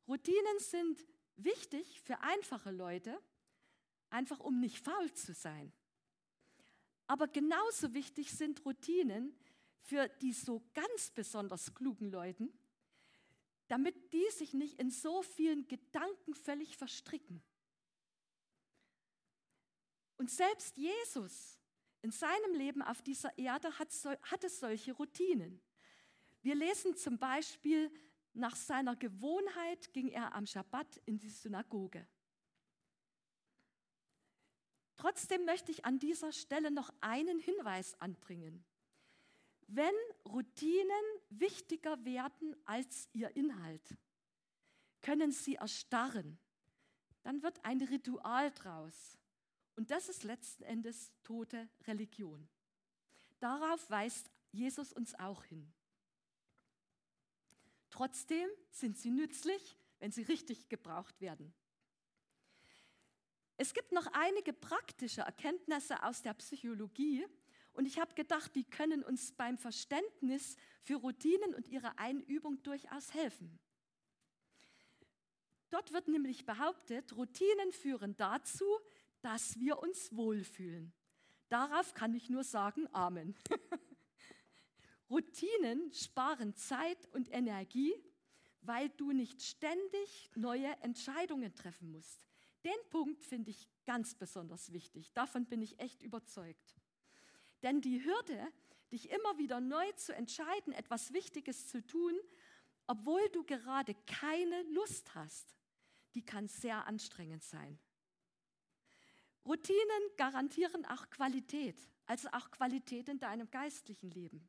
Routinen 0.07 0.59
sind 0.59 1.05
wichtig 1.37 2.01
für 2.01 2.19
einfache 2.21 2.71
Leute, 2.71 3.17
einfach 4.09 4.39
um 4.39 4.59
nicht 4.59 4.79
faul 4.79 5.11
zu 5.13 5.33
sein. 5.33 5.71
Aber 7.11 7.27
genauso 7.27 7.93
wichtig 7.93 8.31
sind 8.31 8.63
Routinen 8.63 9.35
für 9.81 10.07
die 10.21 10.31
so 10.31 10.63
ganz 10.73 11.09
besonders 11.09 11.75
klugen 11.75 12.09
Leuten, 12.09 12.57
damit 13.67 14.13
die 14.13 14.29
sich 14.29 14.53
nicht 14.53 14.79
in 14.79 14.89
so 14.89 15.21
vielen 15.21 15.67
Gedanken 15.67 16.33
völlig 16.33 16.77
verstricken. 16.77 17.43
Und 20.15 20.31
selbst 20.31 20.77
Jesus 20.77 21.59
in 22.01 22.11
seinem 22.11 22.53
Leben 22.53 22.81
auf 22.81 23.01
dieser 23.01 23.37
Erde 23.37 23.77
hat, 23.77 23.89
hat 24.21 24.43
es 24.45 24.61
solche 24.61 24.93
Routinen. 24.93 25.61
Wir 26.41 26.55
lesen 26.55 26.95
zum 26.95 27.17
Beispiel, 27.17 27.91
nach 28.31 28.55
seiner 28.55 28.95
Gewohnheit 28.95 29.91
ging 29.91 30.07
er 30.07 30.33
am 30.33 30.45
Schabbat 30.45 31.01
in 31.05 31.19
die 31.19 31.29
Synagoge. 31.29 32.07
Trotzdem 34.95 35.45
möchte 35.45 35.71
ich 35.71 35.85
an 35.85 35.99
dieser 35.99 36.31
Stelle 36.31 36.71
noch 36.71 36.93
einen 37.01 37.39
Hinweis 37.39 37.99
anbringen. 37.99 38.63
Wenn 39.67 39.95
Routinen 40.25 41.05
wichtiger 41.29 42.03
werden 42.03 42.55
als 42.65 43.07
ihr 43.13 43.35
Inhalt, 43.35 43.95
können 45.01 45.31
sie 45.31 45.55
erstarren. 45.55 46.37
Dann 47.23 47.41
wird 47.41 47.63
ein 47.63 47.81
Ritual 47.81 48.51
draus. 48.51 49.17
Und 49.75 49.91
das 49.91 50.09
ist 50.09 50.23
letzten 50.23 50.63
Endes 50.63 51.11
tote 51.23 51.69
Religion. 51.87 52.47
Darauf 53.39 53.89
weist 53.89 54.29
Jesus 54.51 54.93
uns 54.93 55.15
auch 55.15 55.43
hin. 55.45 55.71
Trotzdem 57.89 58.49
sind 58.71 58.97
sie 58.97 59.09
nützlich, 59.09 59.77
wenn 59.99 60.11
sie 60.11 60.23
richtig 60.23 60.69
gebraucht 60.69 61.19
werden. 61.21 61.53
Es 63.61 63.75
gibt 63.75 63.91
noch 63.91 64.07
einige 64.13 64.53
praktische 64.53 65.21
Erkenntnisse 65.21 66.01
aus 66.01 66.23
der 66.23 66.33
Psychologie, 66.33 67.27
und 67.73 67.85
ich 67.85 67.99
habe 67.99 68.11
gedacht, 68.15 68.55
die 68.55 68.63
können 68.63 69.03
uns 69.03 69.33
beim 69.33 69.55
Verständnis 69.55 70.57
für 70.81 70.95
Routinen 70.95 71.53
und 71.53 71.67
ihre 71.67 71.99
Einübung 71.99 72.63
durchaus 72.63 73.13
helfen. 73.13 73.59
Dort 75.69 75.93
wird 75.93 76.07
nämlich 76.07 76.43
behauptet, 76.47 77.15
Routinen 77.15 77.71
führen 77.71 78.17
dazu, 78.17 78.65
dass 79.21 79.59
wir 79.59 79.77
uns 79.77 80.13
wohlfühlen. 80.15 80.91
Darauf 81.47 81.93
kann 81.93 82.15
ich 82.15 82.31
nur 82.31 82.43
sagen, 82.43 82.89
Amen. 82.93 83.35
Routinen 85.11 85.93
sparen 85.93 86.55
Zeit 86.55 87.07
und 87.13 87.31
Energie, 87.31 87.93
weil 88.61 88.89
du 88.89 89.11
nicht 89.11 89.39
ständig 89.43 90.31
neue 90.33 90.75
Entscheidungen 90.81 91.53
treffen 91.53 91.91
musst. 91.91 92.30
Den 92.63 92.89
Punkt 92.89 93.23
finde 93.23 93.51
ich 93.51 93.67
ganz 93.85 94.15
besonders 94.15 94.71
wichtig. 94.71 95.11
Davon 95.13 95.45
bin 95.45 95.61
ich 95.61 95.79
echt 95.79 96.03
überzeugt. 96.03 96.75
Denn 97.63 97.81
die 97.81 98.03
Hürde, 98.03 98.47
dich 98.91 99.09
immer 99.09 99.37
wieder 99.37 99.59
neu 99.59 99.91
zu 99.93 100.13
entscheiden, 100.13 100.73
etwas 100.73 101.13
Wichtiges 101.13 101.67
zu 101.67 101.85
tun, 101.85 102.13
obwohl 102.87 103.27
du 103.29 103.43
gerade 103.43 103.95
keine 104.05 104.63
Lust 104.73 105.15
hast, 105.15 105.55
die 106.13 106.25
kann 106.25 106.47
sehr 106.47 106.85
anstrengend 106.87 107.43
sein. 107.43 107.79
Routinen 109.45 110.03
garantieren 110.17 110.85
auch 110.85 111.09
Qualität, 111.09 111.77
also 112.05 112.27
auch 112.29 112.51
Qualität 112.51 113.09
in 113.09 113.19
deinem 113.19 113.49
geistlichen 113.49 114.11
Leben. 114.11 114.47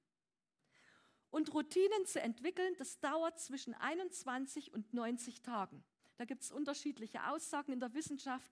Und 1.30 1.54
Routinen 1.54 2.04
zu 2.04 2.20
entwickeln, 2.20 2.74
das 2.76 3.00
dauert 3.00 3.40
zwischen 3.40 3.72
21 3.74 4.72
und 4.74 4.92
90 4.92 5.40
Tagen. 5.40 5.82
Da 6.16 6.24
gibt 6.24 6.42
es 6.42 6.52
unterschiedliche 6.52 7.26
Aussagen 7.28 7.72
in 7.72 7.80
der 7.80 7.94
Wissenschaft, 7.94 8.50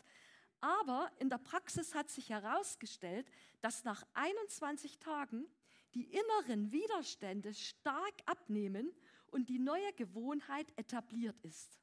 aber 0.61 1.11
in 1.19 1.31
der 1.31 1.39
Praxis 1.39 1.95
hat 1.95 2.11
sich 2.11 2.29
herausgestellt, 2.29 3.31
dass 3.61 3.85
nach 3.85 4.03
21 4.15 4.99
Tagen 4.99 5.47
die 5.95 6.05
inneren 6.05 6.71
Widerstände 6.71 7.55
stark 7.55 8.15
abnehmen 8.27 8.93
und 9.29 9.49
die 9.49 9.59
neue 9.59 9.93
Gewohnheit 9.95 10.73
etabliert 10.77 11.39
ist. 11.43 11.81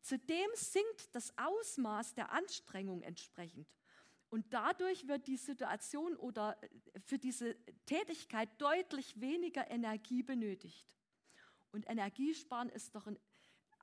Zudem 0.00 0.50
sinkt 0.54 1.14
das 1.14 1.32
Ausmaß 1.38 2.14
der 2.14 2.30
Anstrengung 2.32 3.02
entsprechend. 3.02 3.66
Und 4.28 4.52
dadurch 4.52 5.06
wird 5.06 5.26
die 5.28 5.36
Situation 5.36 6.16
oder 6.16 6.60
äh, 6.60 6.68
für 7.06 7.18
diese 7.18 7.56
Tätigkeit 7.86 8.48
deutlich 8.58 9.20
weniger 9.20 9.70
Energie 9.70 10.22
benötigt. 10.22 10.88
Und 11.70 11.88
Energiesparen 11.88 12.68
ist 12.68 12.94
doch 12.94 13.06
ein 13.06 13.18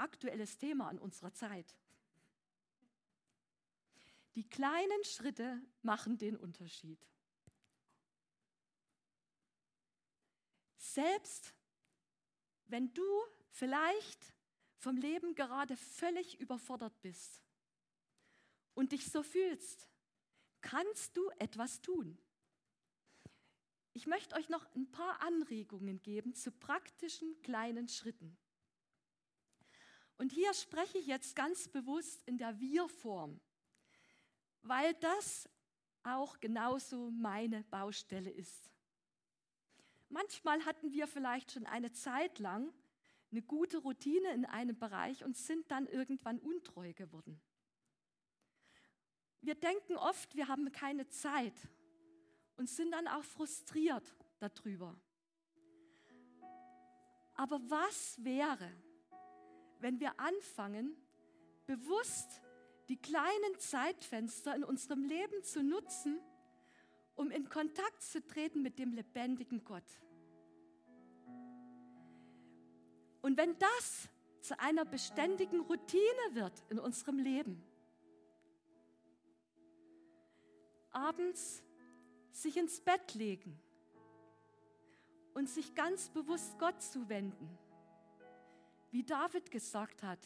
aktuelles 0.01 0.57
Thema 0.57 0.89
in 0.91 0.99
unserer 0.99 1.33
Zeit. 1.33 1.75
Die 4.35 4.47
kleinen 4.47 5.03
Schritte 5.03 5.61
machen 5.81 6.17
den 6.17 6.37
Unterschied. 6.37 7.05
Selbst 10.77 11.53
wenn 12.65 12.93
du 12.93 13.03
vielleicht 13.49 14.33
vom 14.77 14.97
Leben 14.97 15.35
gerade 15.35 15.77
völlig 15.77 16.39
überfordert 16.39 16.99
bist 17.01 17.41
und 18.73 18.93
dich 18.93 19.09
so 19.09 19.23
fühlst, 19.23 19.89
kannst 20.61 21.15
du 21.17 21.29
etwas 21.37 21.81
tun. 21.81 22.17
Ich 23.93 24.07
möchte 24.07 24.35
euch 24.35 24.47
noch 24.47 24.65
ein 24.73 24.89
paar 24.89 25.21
Anregungen 25.21 26.01
geben 26.01 26.33
zu 26.33 26.51
praktischen 26.51 27.41
kleinen 27.41 27.89
Schritten. 27.89 28.37
Und 30.21 30.31
hier 30.31 30.53
spreche 30.53 30.99
ich 30.99 31.07
jetzt 31.07 31.35
ganz 31.35 31.67
bewusst 31.67 32.21
in 32.27 32.37
der 32.37 32.59
Wir-Form, 32.59 33.41
weil 34.61 34.93
das 34.99 35.49
auch 36.03 36.39
genauso 36.39 37.09
meine 37.09 37.63
Baustelle 37.63 38.29
ist. 38.29 38.69
Manchmal 40.09 40.63
hatten 40.63 40.91
wir 40.91 41.07
vielleicht 41.07 41.53
schon 41.53 41.65
eine 41.65 41.91
Zeit 41.91 42.37
lang 42.37 42.71
eine 43.31 43.41
gute 43.41 43.79
Routine 43.79 44.31
in 44.35 44.45
einem 44.45 44.77
Bereich 44.77 45.23
und 45.23 45.35
sind 45.35 45.71
dann 45.71 45.87
irgendwann 45.87 46.37
untreu 46.37 46.93
geworden. 46.93 47.41
Wir 49.41 49.55
denken 49.55 49.97
oft, 49.97 50.35
wir 50.35 50.47
haben 50.47 50.71
keine 50.71 51.07
Zeit 51.07 51.67
und 52.57 52.69
sind 52.69 52.91
dann 52.91 53.07
auch 53.07 53.23
frustriert 53.23 54.15
darüber. 54.37 54.95
Aber 57.33 57.59
was 57.71 58.23
wäre, 58.23 58.71
wenn 59.81 59.99
wir 59.99 60.19
anfangen, 60.19 60.95
bewusst 61.65 62.41
die 62.89 62.97
kleinen 62.97 63.57
Zeitfenster 63.57 64.55
in 64.55 64.63
unserem 64.63 65.03
Leben 65.03 65.43
zu 65.43 65.63
nutzen, 65.63 66.19
um 67.15 67.31
in 67.31 67.49
Kontakt 67.49 68.01
zu 68.01 68.25
treten 68.25 68.61
mit 68.61 68.79
dem 68.79 68.93
lebendigen 68.93 69.63
Gott? 69.63 69.83
Und 73.21 73.37
wenn 73.37 73.57
das 73.59 74.09
zu 74.41 74.59
einer 74.59 74.85
beständigen 74.85 75.61
Routine 75.61 76.01
wird 76.31 76.53
in 76.69 76.79
unserem 76.79 77.19
Leben, 77.19 77.63
abends 80.91 81.63
sich 82.31 82.57
ins 82.57 82.81
Bett 82.81 83.13
legen 83.13 83.59
und 85.33 85.49
sich 85.49 85.75
ganz 85.75 86.09
bewusst 86.09 86.57
Gott 86.59 86.81
zuwenden, 86.81 87.57
wie 88.91 89.03
David 89.03 89.51
gesagt 89.51 90.03
hat, 90.03 90.19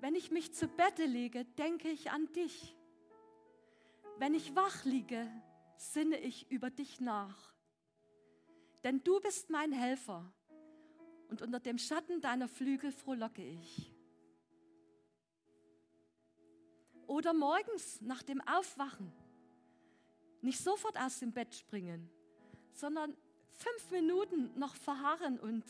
wenn 0.00 0.14
ich 0.14 0.30
mich 0.30 0.52
zu 0.52 0.68
Bette 0.68 1.04
lege, 1.04 1.44
denke 1.44 1.88
ich 1.88 2.10
an 2.10 2.30
dich. 2.32 2.76
Wenn 4.18 4.34
ich 4.34 4.54
wach 4.54 4.84
liege, 4.84 5.30
sinne 5.76 6.18
ich 6.18 6.50
über 6.50 6.70
dich 6.70 7.00
nach. 7.00 7.54
Denn 8.84 9.02
du 9.02 9.20
bist 9.20 9.50
mein 9.50 9.72
Helfer 9.72 10.32
und 11.28 11.42
unter 11.42 11.60
dem 11.60 11.78
Schatten 11.78 12.20
deiner 12.20 12.48
Flügel 12.48 12.92
frohlocke 12.92 13.44
ich. 13.44 13.94
Oder 17.06 17.34
morgens 17.34 18.00
nach 18.00 18.22
dem 18.22 18.40
Aufwachen 18.42 19.12
nicht 20.42 20.60
sofort 20.60 20.98
aus 20.98 21.18
dem 21.18 21.32
Bett 21.32 21.54
springen, 21.54 22.08
sondern 22.72 23.16
fünf 23.48 23.90
Minuten 23.90 24.58
noch 24.58 24.74
verharren 24.74 25.38
und 25.38 25.64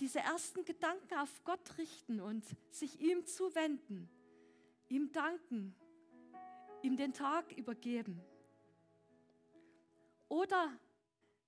diese 0.00 0.20
ersten 0.20 0.64
Gedanken 0.64 1.14
auf 1.14 1.42
Gott 1.44 1.78
richten 1.78 2.20
und 2.20 2.44
sich 2.70 3.00
ihm 3.00 3.26
zuwenden, 3.26 4.08
ihm 4.88 5.12
danken, 5.12 5.74
ihm 6.82 6.96
den 6.96 7.12
Tag 7.12 7.52
übergeben. 7.56 8.20
Oder 10.28 10.72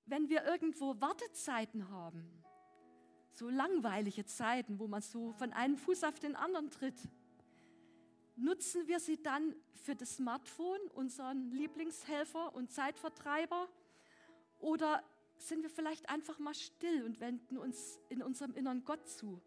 wenn 0.07 0.29
wir 0.29 0.45
irgendwo 0.45 1.01
Wartezeiten 1.01 1.91
haben, 1.91 2.43
so 3.31 3.49
langweilige 3.49 4.25
Zeiten, 4.25 4.79
wo 4.79 4.89
man 4.89 5.03
so 5.03 5.33
von 5.33 5.53
einem 5.53 5.77
Fuß 5.77 6.05
auf 6.05 6.19
den 6.19 6.35
anderen 6.35 6.71
tritt, 6.71 7.09
nutzen 8.37 8.87
wir 8.89 9.01
sie 9.01 9.23
dann 9.23 9.55
für 9.75 9.95
das 9.95 10.17
Smartphone, 10.17 10.81
unseren 10.95 11.51
Lieblingshelfer 11.51 12.55
und 12.55 12.73
Zeitvertreiber? 12.73 13.69
Oder 14.59 15.03
sind 15.41 15.63
wir 15.63 15.71
vielleicht 15.71 16.09
einfach 16.09 16.39
mal 16.39 16.55
still 16.55 17.05
und 17.05 17.21
wenden 17.21 17.59
uns 17.59 17.99
in 18.09 18.23
unserem 18.23 18.55
inneren 18.55 18.85
Gott 18.85 19.09
zu? 19.09 19.41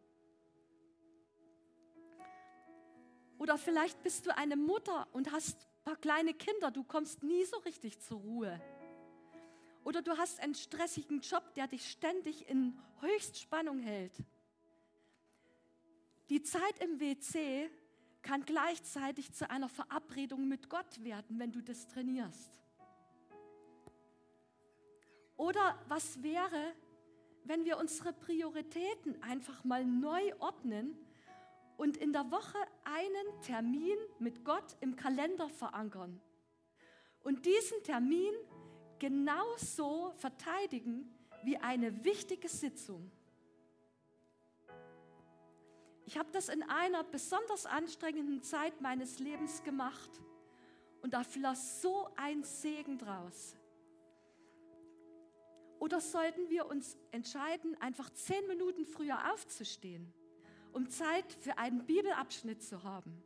Oder 3.37 3.57
vielleicht 3.57 4.03
bist 4.03 4.25
du 4.27 4.37
eine 4.37 4.55
Mutter 4.55 5.07
und 5.13 5.31
hast 5.31 5.57
ein 5.57 5.83
paar 5.83 5.95
kleine 5.95 6.33
Kinder, 6.33 6.69
du 6.69 6.83
kommst 6.83 7.23
nie 7.23 7.43
so 7.45 7.57
richtig 7.57 7.99
zur 7.99 8.19
Ruhe. 8.19 8.61
Oder 9.83 10.01
du 10.03 10.15
hast 10.17 10.39
einen 10.39 10.53
stressigen 10.53 11.21
Job, 11.21 11.53
der 11.55 11.67
dich 11.67 11.89
ständig 11.89 12.47
in 12.47 12.77
Höchstspannung 12.99 13.79
hält. 13.79 14.13
Die 16.29 16.43
Zeit 16.43 16.79
im 16.79 16.99
WC 16.99 17.69
kann 18.21 18.45
gleichzeitig 18.45 19.33
zu 19.33 19.49
einer 19.49 19.69
Verabredung 19.69 20.47
mit 20.47 20.69
Gott 20.69 21.03
werden, 21.03 21.39
wenn 21.39 21.51
du 21.51 21.61
das 21.61 21.87
trainierst. 21.87 22.60
Oder 25.41 25.75
was 25.87 26.21
wäre, 26.21 26.75
wenn 27.45 27.65
wir 27.65 27.79
unsere 27.79 28.13
Prioritäten 28.13 29.19
einfach 29.23 29.63
mal 29.63 29.83
neu 29.83 30.21
ordnen 30.37 30.95
und 31.77 31.97
in 31.97 32.13
der 32.13 32.29
Woche 32.29 32.59
einen 32.83 33.41
Termin 33.41 33.97
mit 34.19 34.45
Gott 34.45 34.77
im 34.81 34.95
Kalender 34.95 35.49
verankern 35.49 36.21
und 37.23 37.43
diesen 37.47 37.81
Termin 37.81 38.35
genauso 38.99 40.11
verteidigen 40.19 41.11
wie 41.43 41.57
eine 41.57 42.03
wichtige 42.03 42.47
Sitzung. 42.47 43.11
Ich 46.05 46.19
habe 46.19 46.29
das 46.31 46.49
in 46.49 46.61
einer 46.61 47.03
besonders 47.03 47.65
anstrengenden 47.65 48.43
Zeit 48.43 48.79
meines 48.79 49.17
Lebens 49.17 49.63
gemacht 49.63 50.21
und 51.01 51.15
da 51.15 51.23
floss 51.23 51.81
so 51.81 52.09
ein 52.15 52.43
Segen 52.43 52.99
draus. 52.99 53.55
Oder 55.81 55.99
sollten 55.99 56.47
wir 56.51 56.67
uns 56.67 56.95
entscheiden, 57.09 57.75
einfach 57.81 58.11
zehn 58.11 58.45
Minuten 58.47 58.85
früher 58.85 59.33
aufzustehen, 59.33 60.13
um 60.73 60.87
Zeit 60.87 61.33
für 61.33 61.57
einen 61.57 61.87
Bibelabschnitt 61.87 62.61
zu 62.61 62.83
haben? 62.83 63.23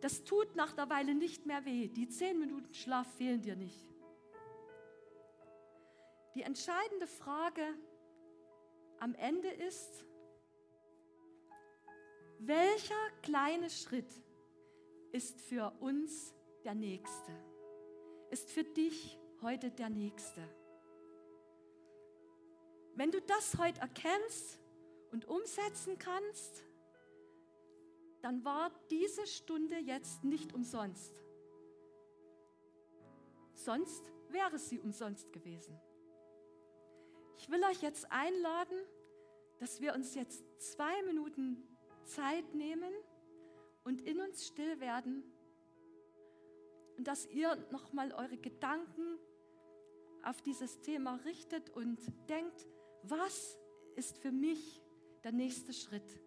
Das 0.00 0.24
tut 0.24 0.56
nach 0.56 0.72
der 0.72 0.90
Weile 0.90 1.14
nicht 1.14 1.46
mehr 1.46 1.64
weh. 1.64 1.86
Die 1.86 2.08
zehn 2.08 2.40
Minuten 2.40 2.74
Schlaf 2.74 3.06
fehlen 3.14 3.42
dir 3.42 3.54
nicht. 3.54 3.86
Die 6.34 6.42
entscheidende 6.42 7.06
Frage 7.06 7.62
am 8.98 9.14
Ende 9.14 9.48
ist, 9.48 10.04
welcher 12.40 13.08
kleine 13.22 13.70
Schritt 13.70 14.12
ist 15.12 15.40
für 15.42 15.72
uns 15.78 16.34
der 16.64 16.74
nächste? 16.74 17.30
Ist 18.30 18.50
für 18.50 18.64
dich 18.64 19.16
heute 19.44 19.70
der 19.70 19.90
nächste? 19.90 20.42
Wenn 22.96 23.10
du 23.10 23.20
das 23.20 23.58
heute 23.58 23.80
erkennst 23.80 24.58
und 25.12 25.26
umsetzen 25.26 25.98
kannst, 25.98 26.64
dann 28.22 28.44
war 28.44 28.70
diese 28.90 29.26
Stunde 29.26 29.76
jetzt 29.78 30.24
nicht 30.24 30.54
umsonst. 30.54 31.22
Sonst 33.52 34.10
wäre 34.30 34.58
sie 34.58 34.80
umsonst 34.80 35.32
gewesen. 35.32 35.78
Ich 37.36 37.50
will 37.50 37.62
euch 37.64 37.82
jetzt 37.82 38.10
einladen, 38.10 38.78
dass 39.58 39.80
wir 39.80 39.94
uns 39.94 40.14
jetzt 40.14 40.42
zwei 40.58 41.02
Minuten 41.02 41.68
Zeit 42.04 42.54
nehmen 42.54 42.92
und 43.84 44.00
in 44.00 44.20
uns 44.20 44.46
still 44.46 44.80
werden 44.80 45.22
und 46.96 47.06
dass 47.06 47.26
ihr 47.26 47.56
nochmal 47.70 48.12
eure 48.12 48.38
Gedanken 48.38 49.18
auf 50.26 50.42
dieses 50.42 50.80
Thema 50.80 51.16
richtet 51.24 51.70
und 51.70 52.00
denkt, 52.28 52.66
was 53.02 53.58
ist 53.96 54.18
für 54.18 54.32
mich 54.32 54.82
der 55.22 55.32
nächste 55.32 55.72
Schritt? 55.72 56.20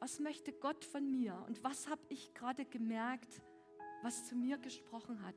was 0.00 0.18
möchte 0.18 0.52
Gott 0.52 0.84
von 0.84 1.10
mir 1.10 1.44
und 1.46 1.62
was 1.62 1.88
habe 1.88 2.00
ich 2.08 2.32
gerade 2.32 2.64
gemerkt, 2.64 3.42
was 4.02 4.26
zu 4.26 4.34
mir 4.34 4.56
gesprochen 4.56 5.22
hat. 5.22 5.36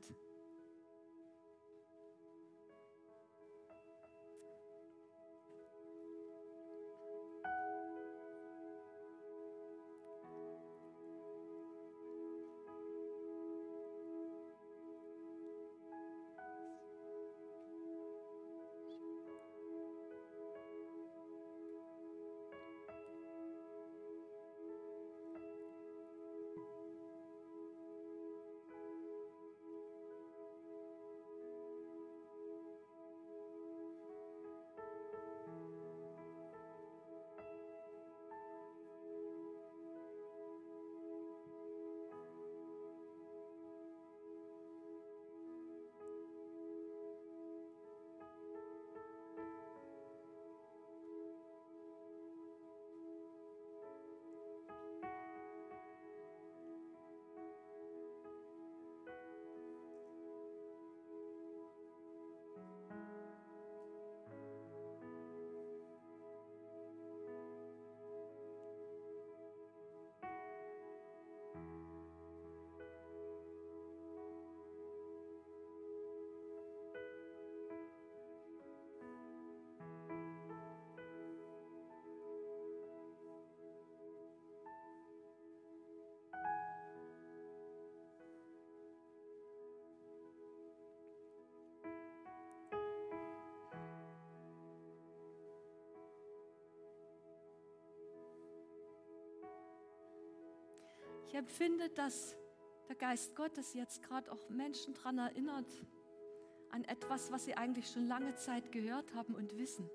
Ich 101.34 101.38
empfinde, 101.38 101.88
dass 101.88 102.36
der 102.88 102.94
Geist 102.94 103.34
Gottes 103.34 103.74
jetzt 103.74 104.04
gerade 104.04 104.30
auch 104.30 104.48
Menschen 104.50 104.94
daran 104.94 105.18
erinnert, 105.18 105.66
an 106.70 106.84
etwas, 106.84 107.32
was 107.32 107.44
sie 107.44 107.56
eigentlich 107.56 107.90
schon 107.90 108.06
lange 108.06 108.36
Zeit 108.36 108.70
gehört 108.70 109.12
haben 109.16 109.34
und 109.34 109.58
wissen, 109.58 109.90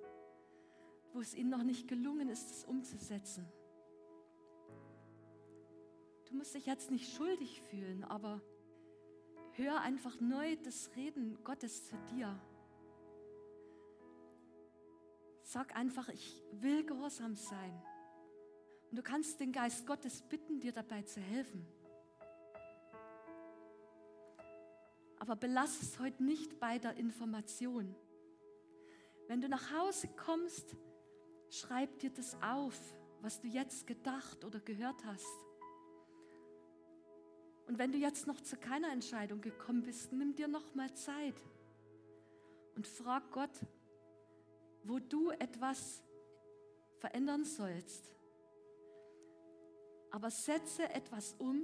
wo 1.13 1.21
es 1.21 1.33
ihnen 1.33 1.49
noch 1.49 1.63
nicht 1.63 1.87
gelungen 1.87 2.27
ist, 2.27 2.51
es 2.51 2.65
umzusetzen. 2.65 3.47
Du 6.25 6.35
musst 6.35 6.55
dich 6.55 6.65
jetzt 6.65 6.91
nicht 6.91 7.09
schuldig 7.15 7.61
fühlen, 7.61 8.03
aber 8.03 8.41
hör 9.53 9.79
einfach 9.79 10.19
neu 10.19 10.57
das 10.57 10.93
Reden 10.97 11.41
Gottes 11.45 11.87
zu 11.87 11.95
dir. 12.11 12.37
Sag 15.43 15.73
einfach, 15.73 16.09
ich 16.09 16.43
will 16.51 16.85
gehorsam 16.85 17.33
sein. 17.35 17.81
Und 18.89 18.97
du 18.97 19.03
kannst 19.03 19.39
den 19.39 19.51
Geist 19.51 19.85
Gottes 19.85 20.21
bitten, 20.21 20.59
dir 20.59 20.71
dabei 20.71 21.03
zu 21.03 21.19
helfen. 21.21 21.65
Aber 25.19 25.35
belass 25.35 25.81
es 25.81 25.99
heute 25.99 26.23
nicht 26.23 26.59
bei 26.59 26.79
der 26.79 26.95
Information. 26.95 27.95
Wenn 29.27 29.41
du 29.41 29.49
nach 29.49 29.71
Hause 29.71 30.07
kommst, 30.07 30.75
schreib 31.49 31.99
dir 31.99 32.09
das 32.09 32.35
auf, 32.41 32.79
was 33.21 33.39
du 33.39 33.47
jetzt 33.47 33.85
gedacht 33.85 34.43
oder 34.43 34.59
gehört 34.59 35.05
hast. 35.05 35.45
Und 37.67 37.77
wenn 37.77 37.91
du 37.91 37.99
jetzt 37.99 38.25
noch 38.25 38.41
zu 38.41 38.57
keiner 38.57 38.91
Entscheidung 38.91 39.41
gekommen 39.41 39.83
bist, 39.83 40.11
nimm 40.11 40.33
dir 40.33 40.47
noch 40.47 40.73
mal 40.73 40.91
Zeit 40.95 41.35
und 42.75 42.87
frag 42.87 43.29
Gott, 43.31 43.51
wo 44.83 44.97
du 44.97 45.29
etwas 45.29 46.01
verändern 46.97 47.45
sollst. 47.45 48.09
Aber 50.11 50.31
setze 50.31 50.89
etwas 50.89 51.33
um 51.37 51.61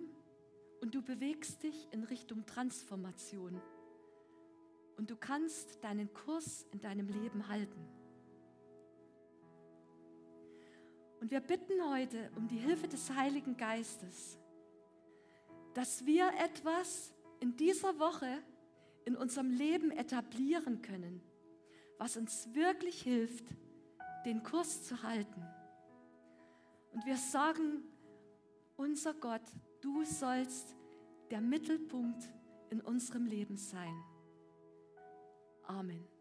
und 0.82 0.94
du 0.94 1.02
bewegst 1.02 1.64
dich 1.64 1.88
in 1.92 2.04
Richtung 2.04 2.46
Transformation. 2.46 3.60
Und 4.98 5.10
du 5.10 5.16
kannst 5.16 5.84
deinen 5.84 6.14
Kurs 6.14 6.66
in 6.72 6.80
deinem 6.80 7.08
Leben 7.08 7.48
halten. 7.48 7.88
Und 11.20 11.32
wir 11.32 11.40
bitten 11.40 11.90
heute 11.90 12.30
um 12.36 12.48
die 12.48 12.58
Hilfe 12.58 12.88
des 12.88 13.10
Heiligen 13.10 13.58
Geistes, 13.58 14.38
dass 15.74 16.06
wir 16.06 16.32
etwas 16.38 17.14
in 17.40 17.56
dieser 17.58 17.98
Woche 18.00 18.44
in 19.06 19.16
unserem 19.16 19.50
Leben 19.50 19.92
etablieren 19.92 20.82
können, 20.82 21.22
was 21.98 22.18
uns 22.18 22.54
wirklich 22.54 23.02
hilft, 23.02 23.46
den 24.26 24.44
Kurs 24.44 24.84
zu 24.84 25.04
halten. 25.04 25.44
Und 26.92 27.06
wir 27.06 27.18
sagen, 27.18 27.84
unser 28.78 29.14
Gott, 29.14 29.42
du 29.82 30.04
sollst 30.04 30.76
der 31.32 31.42
Mittelpunkt 31.42 32.32
in 32.70 32.82
unserem 32.82 33.26
Leben 33.26 33.58
sein. 33.58 33.94
Amen. 35.64 36.15